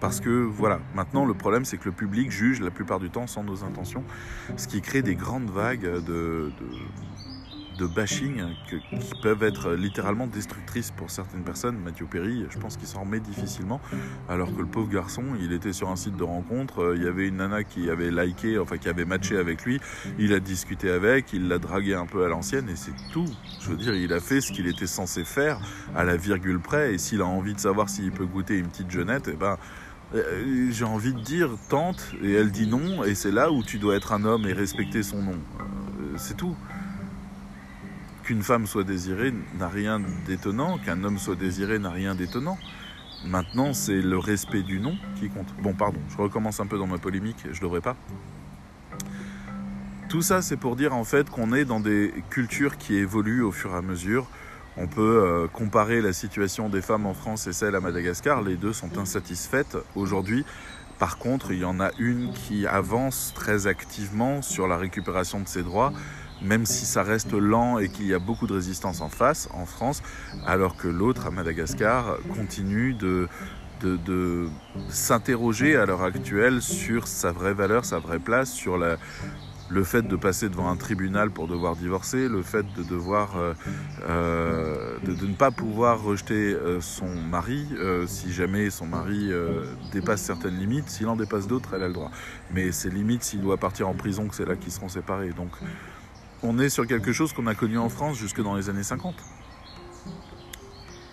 Parce 0.00 0.20
que 0.20 0.28
voilà, 0.28 0.80
maintenant 0.94 1.24
le 1.24 1.34
problème 1.34 1.64
c'est 1.64 1.78
que 1.78 1.86
le 1.86 1.92
public 1.92 2.30
juge 2.30 2.60
la 2.60 2.70
plupart 2.70 3.00
du 3.00 3.10
temps 3.10 3.26
sans 3.26 3.44
nos 3.44 3.64
intentions, 3.64 4.04
ce 4.56 4.68
qui 4.68 4.80
crée 4.82 5.02
des 5.02 5.14
grandes 5.14 5.50
vagues 5.50 5.82
de, 5.82 6.00
de, 6.00 6.52
bashing 7.84 8.42
qui 8.68 8.80
peuvent 9.22 9.42
être 9.42 9.72
littéralement 9.72 10.26
destructrices 10.26 10.90
pour 10.90 11.10
certaines 11.10 11.42
personnes. 11.42 11.76
Mathieu 11.76 12.06
Perry, 12.06 12.46
je 12.48 12.58
pense 12.58 12.76
qu'il 12.76 12.88
s'en 12.88 13.02
remet 13.02 13.20
difficilement, 13.20 13.80
alors 14.28 14.54
que 14.54 14.60
le 14.60 14.66
pauvre 14.66 14.88
garçon, 14.88 15.22
il 15.40 15.52
était 15.52 15.72
sur 15.72 15.90
un 15.90 15.96
site 15.96 16.16
de 16.16 16.24
rencontre, 16.24 16.82
euh, 16.82 16.96
il 16.96 17.02
y 17.02 17.06
avait 17.06 17.28
une 17.28 17.36
nana 17.36 17.64
qui 17.64 17.90
avait 17.90 18.10
liké, 18.10 18.58
enfin 18.58 18.78
qui 18.78 18.88
avait 18.88 19.04
matché 19.04 19.36
avec 19.36 19.64
lui, 19.64 19.80
il 20.18 20.32
a 20.32 20.40
discuté 20.40 20.90
avec, 20.90 21.32
il 21.32 21.48
l'a 21.48 21.58
dragué 21.58 21.94
un 21.94 22.06
peu 22.06 22.24
à 22.24 22.28
l'ancienne 22.28 22.68
et 22.68 22.76
c'est 22.76 22.94
tout. 23.12 23.28
Je 23.60 23.70
veux 23.70 23.76
dire, 23.76 23.94
il 23.94 24.12
a 24.12 24.20
fait 24.20 24.40
ce 24.40 24.52
qu'il 24.52 24.66
était 24.66 24.86
censé 24.86 25.24
faire 25.24 25.60
à 25.94 26.04
la 26.04 26.16
virgule 26.16 26.60
près 26.60 26.94
et 26.94 26.98
s'il 26.98 27.20
a 27.20 27.26
envie 27.26 27.54
de 27.54 27.60
savoir 27.60 27.88
s'il 27.88 28.12
peut 28.12 28.26
goûter 28.26 28.58
une 28.58 28.68
petite 28.68 28.90
jeunette, 28.90 29.28
et 29.28 29.32
eh 29.34 29.36
ben 29.36 29.58
euh, 30.14 30.68
j'ai 30.70 30.84
envie 30.84 31.12
de 31.12 31.20
dire 31.20 31.50
tente 31.68 32.12
et 32.22 32.32
elle 32.32 32.52
dit 32.52 32.68
non 32.68 33.02
et 33.02 33.16
c'est 33.16 33.32
là 33.32 33.50
où 33.50 33.64
tu 33.64 33.78
dois 33.78 33.96
être 33.96 34.12
un 34.12 34.24
homme 34.24 34.46
et 34.46 34.52
respecter 34.52 35.02
son 35.02 35.22
nom. 35.22 35.32
Euh, 35.60 36.14
c'est 36.16 36.36
tout. 36.36 36.56
Qu'une 38.26 38.42
femme 38.42 38.66
soit 38.66 38.82
désirée 38.82 39.32
n'a 39.56 39.68
rien 39.68 40.00
d'étonnant, 40.26 40.78
qu'un 40.78 41.04
homme 41.04 41.16
soit 41.16 41.36
désiré 41.36 41.78
n'a 41.78 41.90
rien 41.90 42.16
d'étonnant. 42.16 42.58
Maintenant, 43.24 43.72
c'est 43.72 44.02
le 44.02 44.18
respect 44.18 44.62
du 44.62 44.80
nom 44.80 44.96
qui 45.14 45.28
compte. 45.28 45.46
Bon, 45.62 45.74
pardon, 45.74 46.00
je 46.10 46.16
recommence 46.16 46.58
un 46.58 46.66
peu 46.66 46.76
dans 46.76 46.88
ma 46.88 46.98
polémique, 46.98 47.46
je 47.52 47.60
devrais 47.60 47.80
pas. 47.80 47.94
Tout 50.08 50.22
ça, 50.22 50.42
c'est 50.42 50.56
pour 50.56 50.74
dire 50.74 50.92
en 50.92 51.04
fait 51.04 51.30
qu'on 51.30 51.52
est 51.52 51.64
dans 51.64 51.78
des 51.78 52.12
cultures 52.28 52.78
qui 52.78 52.96
évoluent 52.96 53.42
au 53.42 53.52
fur 53.52 53.70
et 53.70 53.76
à 53.76 53.82
mesure. 53.82 54.26
On 54.76 54.88
peut 54.88 55.22
euh, 55.24 55.46
comparer 55.46 56.00
la 56.00 56.12
situation 56.12 56.68
des 56.68 56.82
femmes 56.82 57.06
en 57.06 57.14
France 57.14 57.46
et 57.46 57.52
celle 57.52 57.76
à 57.76 57.80
Madagascar. 57.80 58.42
Les 58.42 58.56
deux 58.56 58.72
sont 58.72 58.98
insatisfaites 58.98 59.76
aujourd'hui. 59.94 60.44
Par 60.98 61.18
contre, 61.18 61.52
il 61.52 61.60
y 61.60 61.64
en 61.64 61.78
a 61.78 61.90
une 62.00 62.32
qui 62.32 62.66
avance 62.66 63.32
très 63.36 63.68
activement 63.68 64.42
sur 64.42 64.66
la 64.66 64.76
récupération 64.76 65.38
de 65.38 65.46
ses 65.46 65.62
droits, 65.62 65.92
même 66.42 66.66
si 66.66 66.84
ça 66.86 67.02
reste 67.02 67.32
lent 67.32 67.78
et 67.78 67.88
qu'il 67.88 68.06
y 68.06 68.14
a 68.14 68.18
beaucoup 68.18 68.46
de 68.46 68.52
résistance 68.52 69.00
en 69.00 69.08
face, 69.08 69.48
en 69.52 69.66
France, 69.66 70.02
alors 70.46 70.76
que 70.76 70.88
l'autre, 70.88 71.26
à 71.26 71.30
Madagascar, 71.30 72.18
continue 72.34 72.94
de, 72.94 73.28
de, 73.80 73.96
de 73.96 74.48
s'interroger 74.88 75.76
à 75.76 75.86
l'heure 75.86 76.02
actuelle 76.02 76.62
sur 76.62 77.06
sa 77.06 77.32
vraie 77.32 77.54
valeur, 77.54 77.84
sa 77.84 77.98
vraie 77.98 78.18
place, 78.18 78.52
sur 78.52 78.76
le 79.68 79.84
fait 79.84 80.02
de 80.02 80.16
passer 80.16 80.48
devant 80.48 80.70
un 80.70 80.76
tribunal 80.76 81.30
pour 81.30 81.48
devoir 81.48 81.76
divorcer, 81.76 82.28
le 82.28 82.42
fait 82.42 82.64
de 82.76 82.82
devoir 82.82 83.36
euh, 83.36 83.54
euh, 84.08 84.96
de, 85.04 85.26
ne 85.26 85.34
pas 85.34 85.50
pouvoir 85.50 86.02
rejeter 86.02 86.54
euh, 86.54 86.80
son 86.80 87.08
mari 87.08 87.66
si 88.06 88.32
jamais 88.32 88.70
son 88.70 88.86
mari 88.86 89.30
dépasse 89.92 90.22
certaines 90.22 90.58
limites. 90.58 90.88
S'il 90.88 91.08
en 91.08 91.16
dépasse 91.16 91.46
d'autres, 91.46 91.74
elle 91.74 91.82
a 91.82 91.88
le 91.88 91.94
droit. 91.94 92.10
Mais 92.52 92.72
ces 92.72 92.90
limites, 92.90 93.22
s'il 93.22 93.40
doit 93.40 93.56
partir 93.56 93.88
en 93.88 93.94
prison, 93.94 94.28
que 94.28 94.34
c'est 94.34 94.46
là 94.46 94.56
qu'ils 94.56 94.72
seront 94.72 94.88
séparés. 94.88 95.30
Donc, 95.30 95.50
on 96.42 96.58
est 96.58 96.68
sur 96.68 96.86
quelque 96.86 97.12
chose 97.12 97.32
qu'on 97.32 97.46
a 97.46 97.54
connu 97.54 97.78
en 97.78 97.88
France 97.88 98.16
jusque 98.16 98.42
dans 98.42 98.54
les 98.54 98.68
années 98.68 98.82
50 98.82 99.14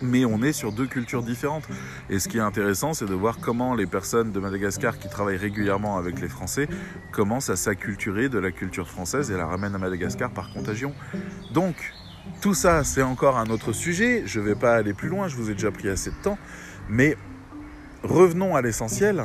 mais 0.04 0.24
on 0.24 0.42
est 0.42 0.52
sur 0.52 0.72
deux 0.72 0.86
cultures 0.86 1.22
différentes. 1.22 1.64
Et 2.10 2.18
ce 2.18 2.28
qui 2.28 2.38
est 2.38 2.42
intéressant, 2.42 2.94
c'est 2.94 3.06
de 3.06 3.14
voir 3.14 3.38
comment 3.40 3.74
les 3.74 3.86
personnes 3.86 4.32
de 4.32 4.40
Madagascar 4.40 4.98
qui 4.98 5.08
travaillent 5.08 5.36
régulièrement 5.36 5.96
avec 5.96 6.20
les 6.20 6.28
Français 6.28 6.68
commencent 7.12 7.50
à 7.50 7.56
s'acculturer 7.56 8.28
de 8.28 8.38
la 8.38 8.52
culture 8.52 8.88
française 8.88 9.30
et 9.30 9.36
la 9.36 9.46
ramènent 9.46 9.74
à 9.74 9.78
Madagascar 9.78 10.30
par 10.30 10.52
contagion. 10.52 10.92
Donc, 11.52 11.92
tout 12.40 12.54
ça, 12.54 12.84
c'est 12.84 13.02
encore 13.02 13.38
un 13.38 13.46
autre 13.46 13.72
sujet. 13.72 14.22
Je 14.26 14.40
ne 14.40 14.44
vais 14.44 14.54
pas 14.54 14.74
aller 14.76 14.94
plus 14.94 15.08
loin, 15.08 15.28
je 15.28 15.36
vous 15.36 15.50
ai 15.50 15.54
déjà 15.54 15.70
pris 15.70 15.88
assez 15.88 16.10
de 16.10 16.22
temps. 16.22 16.38
Mais 16.88 17.16
revenons 18.02 18.56
à 18.56 18.62
l'essentiel. 18.62 19.24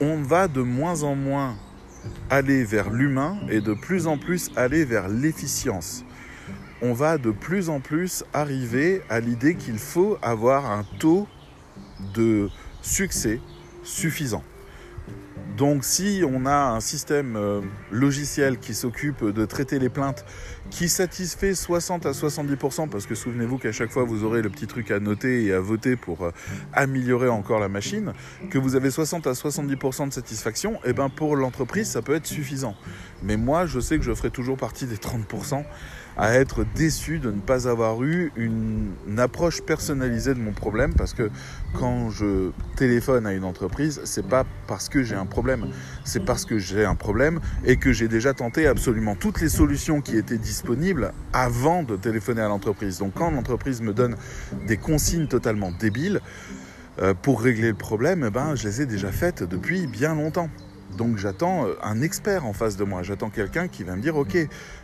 On 0.00 0.22
va 0.22 0.48
de 0.48 0.60
moins 0.60 1.02
en 1.04 1.14
moins 1.14 1.56
aller 2.30 2.64
vers 2.64 2.90
l'humain 2.90 3.36
et 3.48 3.60
de 3.60 3.74
plus 3.74 4.06
en 4.06 4.18
plus 4.18 4.50
aller 4.56 4.84
vers 4.84 5.08
l'efficience 5.08 6.04
on 6.84 6.92
va 6.92 7.16
de 7.16 7.30
plus 7.30 7.70
en 7.70 7.80
plus 7.80 8.24
arriver 8.34 9.02
à 9.08 9.18
l'idée 9.18 9.54
qu'il 9.54 9.78
faut 9.78 10.18
avoir 10.20 10.70
un 10.70 10.84
taux 10.98 11.26
de 12.14 12.50
succès 12.82 13.40
suffisant. 13.82 14.44
Donc 15.56 15.84
si 15.84 16.22
on 16.28 16.46
a 16.46 16.70
un 16.70 16.80
système 16.80 17.36
euh, 17.36 17.60
logiciel 17.92 18.58
qui 18.58 18.74
s'occupe 18.74 19.24
de 19.24 19.44
traiter 19.44 19.78
les 19.78 19.88
plaintes, 19.88 20.24
qui 20.70 20.88
satisfait 20.88 21.54
60 21.54 22.06
à 22.06 22.10
70%, 22.10 22.88
parce 22.88 23.06
que 23.06 23.14
souvenez-vous 23.14 23.58
qu'à 23.58 23.70
chaque 23.70 23.90
fois 23.90 24.02
vous 24.02 24.24
aurez 24.24 24.42
le 24.42 24.50
petit 24.50 24.66
truc 24.66 24.90
à 24.90 24.98
noter 24.98 25.44
et 25.44 25.52
à 25.52 25.60
voter 25.60 25.94
pour 25.94 26.24
euh, 26.24 26.32
améliorer 26.72 27.28
encore 27.28 27.60
la 27.60 27.68
machine, 27.68 28.14
que 28.50 28.58
vous 28.58 28.74
avez 28.74 28.90
60 28.90 29.28
à 29.28 29.32
70% 29.32 30.08
de 30.08 30.12
satisfaction, 30.12 30.74
et 30.76 30.88
eh 30.88 30.92
ben 30.92 31.08
pour 31.08 31.36
l'entreprise 31.36 31.88
ça 31.88 32.02
peut 32.02 32.14
être 32.14 32.26
suffisant. 32.26 32.74
Mais 33.22 33.36
moi 33.36 33.66
je 33.66 33.78
sais 33.78 33.98
que 33.98 34.04
je 34.04 34.12
ferai 34.12 34.30
toujours 34.30 34.56
partie 34.56 34.86
des 34.86 34.96
30% 34.96 35.64
à 36.16 36.34
être 36.34 36.64
déçu 36.74 37.18
de 37.18 37.30
ne 37.30 37.40
pas 37.40 37.68
avoir 37.68 38.02
eu 38.02 38.32
une, 38.36 38.92
approche 39.18 39.62
personnalisée 39.62 40.34
de 40.34 40.40
mon 40.40 40.52
problème 40.52 40.92
parce 40.94 41.14
que 41.14 41.30
quand 41.78 42.10
je 42.10 42.50
téléphone 42.76 43.26
à 43.26 43.32
une 43.32 43.44
entreprise, 43.44 44.00
c'est 44.04 44.26
pas 44.26 44.44
parce 44.66 44.88
que 44.88 45.02
j'ai 45.02 45.14
un 45.14 45.24
problème, 45.24 45.68
c'est 46.04 46.24
parce 46.24 46.44
que 46.44 46.58
j'ai 46.58 46.84
un 46.84 46.96
problème 46.96 47.40
et 47.64 47.76
que 47.76 47.92
j'ai 47.92 48.08
déjà 48.08 48.34
tenté 48.34 48.66
absolument 48.66 49.14
toutes 49.14 49.40
les 49.40 49.48
solutions 49.48 50.00
qui 50.00 50.16
étaient 50.16 50.38
disponibles 50.38 51.12
avant 51.32 51.84
de 51.84 51.96
téléphoner 51.96 52.42
à 52.42 52.48
l'entreprise. 52.48 52.98
Donc 52.98 53.14
quand 53.14 53.30
l'entreprise 53.30 53.80
me 53.82 53.94
donne 53.94 54.16
des 54.66 54.76
consignes 54.76 55.28
totalement 55.28 55.70
débiles 55.70 56.20
euh, 57.00 57.14
pour 57.14 57.40
régler 57.40 57.68
le 57.68 57.74
problème, 57.74 58.24
eh 58.26 58.30
ben, 58.30 58.54
je 58.56 58.64
les 58.64 58.82
ai 58.82 58.86
déjà 58.86 59.10
faites 59.12 59.42
depuis 59.42 59.86
bien 59.86 60.14
longtemps. 60.14 60.48
Donc 60.96 61.18
j'attends 61.18 61.66
euh, 61.66 61.74
un 61.82 62.00
expert 62.02 62.46
en 62.46 62.52
face 62.52 62.76
de 62.76 62.84
moi, 62.84 63.02
j'attends 63.02 63.30
quelqu'un 63.30 63.68
qui 63.68 63.82
va 63.82 63.96
me 63.96 64.02
dire 64.02 64.16
ok, 64.16 64.36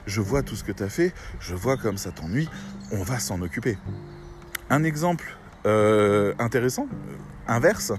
je 0.06 0.20
vois 0.20 0.42
tout 0.42 0.56
ce 0.56 0.64
que 0.64 0.72
tu 0.72 0.82
as 0.82 0.88
fait, 0.88 1.12
je 1.38 1.54
vois 1.54 1.76
comme 1.76 1.98
ça 1.98 2.10
t'ennuie, 2.10 2.48
on 2.92 3.02
va 3.02 3.18
s'en 3.18 3.40
occuper. 3.42 3.78
Un 4.70 4.82
exemple 4.82 5.36
euh, 5.66 6.34
intéressant, 6.38 6.88
euh, 6.90 7.16
inverse, 7.46 7.92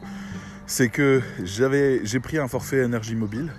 c'est 0.65 0.89
que 0.89 1.21
j'ai 1.43 2.19
pris 2.19 2.37
un 2.37 2.47
forfait 2.47 2.83
énergie 2.83 3.15
mobile. 3.15 3.53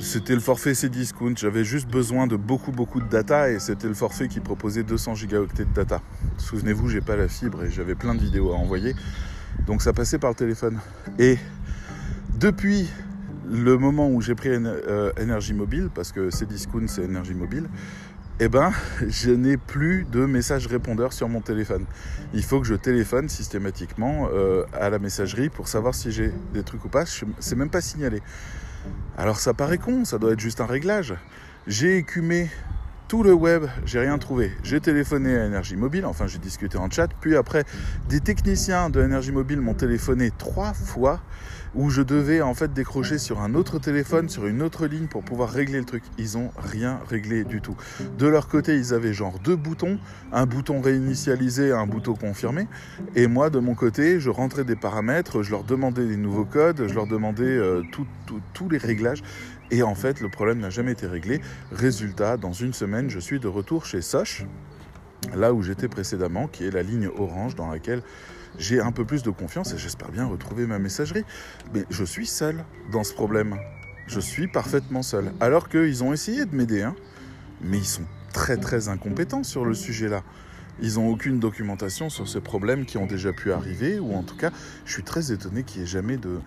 C'était 0.00 0.34
le 0.34 0.40
forfait 0.40 0.74
Cdiscount, 0.74 1.34
j'avais 1.36 1.62
juste 1.62 1.88
besoin 1.88 2.26
de 2.26 2.36
beaucoup 2.36 2.72
beaucoup 2.72 3.00
de 3.00 3.08
data 3.08 3.50
et 3.50 3.60
c'était 3.60 3.86
le 3.86 3.94
forfait 3.94 4.28
qui 4.28 4.40
proposait 4.40 4.82
200 4.82 5.14
gigaoctets 5.14 5.64
de 5.64 5.72
data. 5.72 6.00
Souvenez-vous, 6.38 6.88
j'ai 6.88 7.00
pas 7.00 7.16
la 7.16 7.28
fibre 7.28 7.64
et 7.64 7.70
j'avais 7.70 7.94
plein 7.94 8.14
de 8.14 8.20
vidéos 8.20 8.52
à 8.52 8.56
envoyer. 8.56 8.94
Donc 9.66 9.82
ça 9.82 9.92
passait 9.92 10.18
par 10.18 10.30
le 10.30 10.36
téléphone. 10.36 10.78
Et 11.18 11.38
depuis 12.38 12.88
le 13.50 13.76
moment 13.76 14.08
où 14.08 14.20
j'ai 14.20 14.34
pris 14.34 14.48
euh, 14.50 15.12
énergie 15.20 15.54
mobile, 15.54 15.90
parce 15.94 16.12
que 16.12 16.30
c'est 16.30 16.46
discount, 16.46 16.86
c'est 16.86 17.02
énergie 17.02 17.34
mobile, 17.34 17.68
eh 18.38 18.48
ben, 18.48 18.72
je 19.08 19.30
n'ai 19.30 19.56
plus 19.56 20.04
de 20.10 20.24
message 20.24 20.66
répondeur 20.66 21.12
sur 21.12 21.28
mon 21.28 21.40
téléphone. 21.40 21.84
Il 22.32 22.44
faut 22.44 22.60
que 22.60 22.66
je 22.66 22.74
téléphone 22.74 23.28
systématiquement 23.28 24.28
euh, 24.32 24.64
à 24.72 24.88
la 24.88 24.98
messagerie 24.98 25.48
pour 25.48 25.68
savoir 25.68 25.94
si 25.94 26.12
j'ai 26.12 26.32
des 26.54 26.62
trucs 26.62 26.84
ou 26.84 26.88
pas. 26.88 27.04
C'est 27.06 27.56
même 27.56 27.70
pas 27.70 27.80
signalé. 27.80 28.22
Alors 29.18 29.38
ça 29.38 29.52
paraît 29.52 29.78
con, 29.78 30.04
ça 30.04 30.18
doit 30.18 30.32
être 30.32 30.40
juste 30.40 30.60
un 30.60 30.66
réglage. 30.66 31.14
J'ai 31.66 31.98
écumé 31.98 32.48
tout 33.10 33.24
le 33.24 33.32
web, 33.32 33.64
j'ai 33.86 33.98
rien 33.98 34.18
trouvé. 34.18 34.52
J'ai 34.62 34.78
téléphoné 34.78 35.36
à 35.36 35.44
Énergie 35.46 35.74
Mobile, 35.74 36.06
enfin 36.06 36.28
j'ai 36.28 36.38
discuté 36.38 36.78
en 36.78 36.88
chat, 36.88 37.08
puis 37.20 37.34
après 37.34 37.64
des 38.08 38.20
techniciens 38.20 38.88
de 38.88 39.02
Énergie 39.02 39.32
Mobile 39.32 39.60
m'ont 39.60 39.74
téléphoné 39.74 40.30
trois 40.38 40.74
fois 40.74 41.20
où 41.74 41.90
je 41.90 42.02
devais 42.02 42.40
en 42.40 42.54
fait 42.54 42.72
décrocher 42.72 43.18
sur 43.18 43.40
un 43.40 43.54
autre 43.54 43.80
téléphone, 43.80 44.28
sur 44.28 44.46
une 44.46 44.62
autre 44.62 44.86
ligne 44.86 45.08
pour 45.08 45.24
pouvoir 45.24 45.50
régler 45.50 45.80
le 45.80 45.84
truc. 45.84 46.04
Ils 46.18 46.38
ont 46.38 46.52
rien 46.56 47.00
réglé 47.08 47.42
du 47.42 47.60
tout. 47.60 47.76
De 48.16 48.28
leur 48.28 48.46
côté, 48.46 48.76
ils 48.76 48.94
avaient 48.94 49.12
genre 49.12 49.40
deux 49.42 49.56
boutons, 49.56 49.98
un 50.32 50.46
bouton 50.46 50.80
réinitialisé, 50.80 51.72
un 51.72 51.88
bouton 51.88 52.14
confirmé, 52.14 52.68
et 53.16 53.26
moi 53.26 53.50
de 53.50 53.58
mon 53.58 53.74
côté, 53.74 54.20
je 54.20 54.30
rentrais 54.30 54.62
des 54.62 54.76
paramètres, 54.76 55.42
je 55.42 55.50
leur 55.50 55.64
demandais 55.64 56.06
des 56.06 56.16
nouveaux 56.16 56.44
codes, 56.44 56.86
je 56.86 56.94
leur 56.94 57.08
demandais 57.08 57.42
euh, 57.42 57.82
tous 58.54 58.68
les 58.68 58.78
réglages. 58.78 59.24
Et 59.70 59.82
en 59.82 59.94
fait, 59.94 60.20
le 60.20 60.28
problème 60.28 60.58
n'a 60.58 60.70
jamais 60.70 60.92
été 60.92 61.06
réglé. 61.06 61.40
Résultat, 61.70 62.36
dans 62.36 62.52
une 62.52 62.72
semaine, 62.72 63.08
je 63.08 63.20
suis 63.20 63.38
de 63.38 63.48
retour 63.48 63.86
chez 63.86 64.02
Soch, 64.02 64.44
là 65.34 65.52
où 65.52 65.62
j'étais 65.62 65.88
précédemment, 65.88 66.48
qui 66.48 66.64
est 66.64 66.70
la 66.70 66.82
ligne 66.82 67.08
orange 67.08 67.54
dans 67.54 67.70
laquelle 67.70 68.02
j'ai 68.58 68.80
un 68.80 68.92
peu 68.92 69.04
plus 69.04 69.22
de 69.22 69.30
confiance 69.30 69.72
et 69.72 69.78
j'espère 69.78 70.10
bien 70.10 70.26
retrouver 70.26 70.66
ma 70.66 70.78
messagerie. 70.78 71.24
Mais 71.72 71.84
je 71.88 72.04
suis 72.04 72.26
seul 72.26 72.64
dans 72.92 73.04
ce 73.04 73.14
problème. 73.14 73.56
Je 74.06 74.18
suis 74.18 74.48
parfaitement 74.48 75.02
seul. 75.02 75.32
Alors 75.40 75.68
qu'ils 75.68 76.02
ont 76.02 76.12
essayé 76.12 76.46
de 76.46 76.54
m'aider, 76.54 76.82
hein, 76.82 76.96
mais 77.60 77.78
ils 77.78 77.86
sont 77.86 78.06
très 78.32 78.56
très 78.56 78.88
incompétents 78.88 79.44
sur 79.44 79.64
le 79.64 79.74
sujet 79.74 80.08
là. 80.08 80.22
Ils 80.82 80.94
n'ont 80.94 81.10
aucune 81.10 81.38
documentation 81.38 82.08
sur 82.08 82.28
ces 82.28 82.40
problèmes 82.40 82.84
qui 82.86 82.98
ont 82.98 83.06
déjà 83.06 83.32
pu 83.32 83.52
arriver, 83.52 83.98
ou 83.98 84.14
en 84.14 84.22
tout 84.22 84.36
cas, 84.36 84.50
je 84.84 84.92
suis 84.92 85.02
très 85.02 85.32
étonné 85.32 85.62
qu'il 85.62 85.82
n'y 85.82 85.86
ait 85.86 85.90
jamais 85.90 86.16
de, 86.16 86.38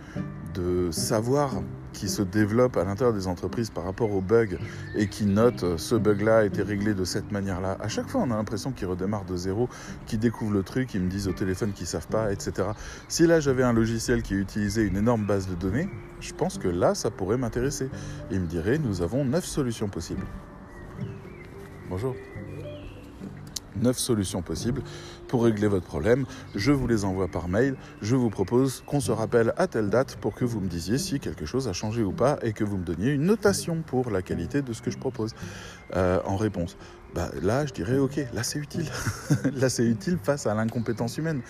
de 0.53 0.91
savoir 0.91 1.61
qui 1.93 2.09
se 2.09 2.21
développe 2.21 2.75
à 2.75 2.83
l'intérieur 2.83 3.13
des 3.13 3.27
entreprises 3.27 3.69
par 3.69 3.83
rapport 3.83 4.11
aux 4.11 4.21
bugs 4.21 4.57
et 4.95 5.07
qui 5.07 5.25
notent 5.25 5.63
euh, 5.63 5.77
ce 5.77 5.95
bug-là 5.95 6.39
a 6.39 6.43
été 6.43 6.63
réglé 6.63 6.93
de 6.93 7.05
cette 7.05 7.31
manière-là. 7.31 7.77
À 7.79 7.87
chaque 7.87 8.09
fois, 8.09 8.21
on 8.21 8.31
a 8.31 8.35
l'impression 8.35 8.71
qu'ils 8.71 8.87
redémarrent 8.87 9.25
de 9.25 9.37
zéro, 9.37 9.69
qu'ils 10.07 10.19
découvrent 10.19 10.53
le 10.53 10.63
truc, 10.63 10.93
ils 10.93 11.01
me 11.01 11.09
disent 11.09 11.27
au 11.27 11.33
téléphone 11.33 11.71
qu'ils 11.71 11.87
savent 11.87 12.07
pas, 12.07 12.33
etc. 12.33 12.69
Si 13.07 13.27
là 13.27 13.39
j'avais 13.39 13.63
un 13.63 13.73
logiciel 13.73 14.23
qui 14.23 14.33
utilisait 14.33 14.85
une 14.85 14.97
énorme 14.97 15.25
base 15.25 15.47
de 15.47 15.55
données, 15.55 15.87
je 16.19 16.33
pense 16.33 16.57
que 16.57 16.67
là, 16.67 16.95
ça 16.95 17.11
pourrait 17.11 17.37
m'intéresser. 17.37 17.89
Il 18.31 18.39
me 18.39 18.47
dirait, 18.47 18.77
nous 18.77 19.01
avons 19.01 19.25
neuf 19.25 19.45
solutions 19.45 19.89
possibles. 19.89 20.25
Bonjour. 21.89 22.15
9 23.81 23.97
solutions 23.97 24.41
possibles 24.41 24.81
pour 25.27 25.43
régler 25.43 25.67
votre 25.67 25.85
problème. 25.85 26.25
Je 26.55 26.71
vous 26.71 26.87
les 26.87 27.05
envoie 27.05 27.27
par 27.27 27.47
mail. 27.47 27.75
Je 28.01 28.15
vous 28.15 28.29
propose 28.29 28.83
qu'on 28.85 28.99
se 28.99 29.11
rappelle 29.11 29.53
à 29.57 29.67
telle 29.67 29.89
date 29.89 30.17
pour 30.17 30.35
que 30.35 30.45
vous 30.45 30.59
me 30.59 30.67
disiez 30.67 30.97
si 30.97 31.19
quelque 31.19 31.45
chose 31.45 31.67
a 31.67 31.73
changé 31.73 32.03
ou 32.03 32.11
pas 32.11 32.37
et 32.41 32.53
que 32.53 32.63
vous 32.63 32.77
me 32.77 32.83
donniez 32.83 33.11
une 33.11 33.23
notation 33.23 33.81
pour 33.81 34.09
la 34.11 34.21
qualité 34.21 34.61
de 34.61 34.73
ce 34.73 34.81
que 34.81 34.91
je 34.91 34.97
propose 34.97 35.33
euh, 35.95 36.19
en 36.25 36.37
réponse. 36.37 36.77
Bah, 37.13 37.29
là, 37.41 37.65
je 37.65 37.73
dirais 37.73 37.97
ok, 37.97 38.19
là 38.33 38.43
c'est 38.43 38.59
utile. 38.59 38.89
là 39.53 39.69
c'est 39.69 39.85
utile 39.85 40.17
face 40.21 40.47
à 40.47 40.53
l'incompétence 40.53 41.17
humaine. 41.17 41.41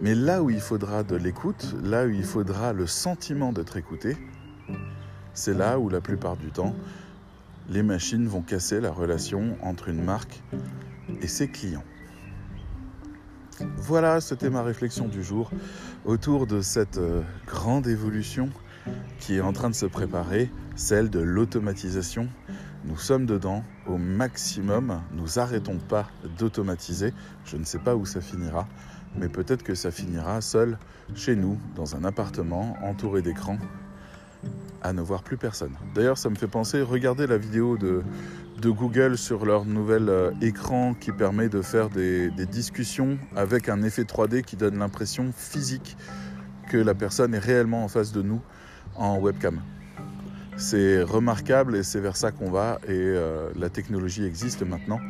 Mais 0.00 0.14
là 0.14 0.42
où 0.42 0.50
il 0.50 0.60
faudra 0.60 1.02
de 1.02 1.16
l'écoute, 1.16 1.74
là 1.84 2.06
où 2.06 2.10
il 2.10 2.24
faudra 2.24 2.72
le 2.72 2.86
sentiment 2.86 3.52
d'être 3.52 3.76
écouté, 3.76 4.16
c'est 5.34 5.54
là 5.54 5.78
où 5.78 5.88
la 5.88 6.00
plupart 6.00 6.36
du 6.36 6.50
temps, 6.50 6.74
les 7.68 7.82
machines 7.82 8.26
vont 8.26 8.42
casser 8.42 8.80
la 8.80 8.90
relation 8.90 9.56
entre 9.62 9.88
une 9.88 10.02
marque 10.02 10.42
et 11.20 11.26
ses 11.26 11.48
clients. 11.48 11.84
Voilà, 13.76 14.20
c'était 14.20 14.50
ma 14.50 14.62
réflexion 14.62 15.08
du 15.08 15.22
jour 15.22 15.50
autour 16.04 16.46
de 16.46 16.60
cette 16.60 16.98
euh, 16.98 17.22
grande 17.46 17.86
évolution 17.86 18.48
qui 19.18 19.36
est 19.36 19.40
en 19.40 19.52
train 19.52 19.70
de 19.70 19.74
se 19.74 19.86
préparer, 19.86 20.50
celle 20.74 21.10
de 21.10 21.20
l'automatisation. 21.20 22.28
Nous 22.84 22.98
sommes 22.98 23.26
dedans 23.26 23.62
au 23.86 23.96
maximum, 23.96 25.00
nous 25.12 25.38
arrêtons 25.38 25.78
pas 25.78 26.08
d'automatiser. 26.38 27.12
Je 27.44 27.56
ne 27.56 27.64
sais 27.64 27.78
pas 27.78 27.94
où 27.94 28.04
ça 28.04 28.20
finira, 28.20 28.66
mais 29.16 29.28
peut-être 29.28 29.62
que 29.62 29.76
ça 29.76 29.92
finira 29.92 30.40
seul 30.40 30.78
chez 31.14 31.36
nous, 31.36 31.58
dans 31.76 31.94
un 31.94 32.04
appartement 32.04 32.76
entouré 32.82 33.22
d'écrans, 33.22 33.58
à 34.82 34.92
ne 34.92 35.00
voir 35.00 35.22
plus 35.22 35.36
personne. 35.36 35.76
D'ailleurs, 35.94 36.18
ça 36.18 36.28
me 36.28 36.34
fait 36.34 36.48
penser, 36.48 36.82
regardez 36.82 37.28
la 37.28 37.38
vidéo 37.38 37.78
de, 37.78 38.02
de 38.62 38.70
Google 38.70 39.18
sur 39.18 39.44
leur 39.44 39.64
nouvel 39.64 40.08
euh, 40.08 40.30
écran 40.40 40.94
qui 40.94 41.10
permet 41.10 41.48
de 41.48 41.62
faire 41.62 41.90
des, 41.90 42.30
discussions 42.46 43.18
avec 43.34 43.68
un 43.68 43.82
effet 43.82 44.04
3D 44.04 44.42
qui 44.42 44.54
donne 44.56 44.78
l'impression 44.78 45.32
physique 45.36 45.96
que 46.68 46.76
la 46.76 46.94
personne 46.94 47.34
est 47.34 47.40
réellement 47.40 47.82
en 47.82 47.88
face 47.88 48.12
de 48.12 48.22
nous 48.22 48.40
en 48.94 49.18
webcam. 49.18 49.60
C'est 50.56 51.02
remarquable 51.02 51.74
et 51.74 51.82
c'est 51.82 51.98
vers 51.98 52.16
ça 52.16 52.30
qu'on 52.30 52.52
va 52.52 52.78
et 52.84 52.90
euh, 52.92 53.50
la 53.56 53.68
technologie 53.68 54.24
existe 54.24 54.62
maintenant. 54.62 55.00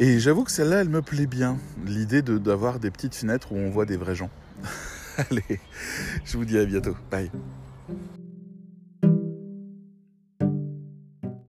Et 0.00 0.18
j'avoue 0.18 0.42
que 0.42 0.50
celle-là, 0.50 0.80
elle 0.80 0.88
me 0.88 1.02
plaît 1.02 1.26
bien, 1.26 1.58
l'idée 1.86 2.22
d'avoir 2.22 2.80
des 2.80 2.90
petites 2.90 3.14
fenêtres 3.14 3.52
où 3.52 3.56
on 3.56 3.70
voit 3.70 3.86
des 3.86 3.96
vrais 3.96 4.16
gens. 4.16 4.30
Allez, 5.16 5.60
je 6.24 6.36
vous 6.36 6.44
dis 6.44 6.58
à 6.58 6.64
bientôt. 6.64 6.96
Bye. 7.08 7.30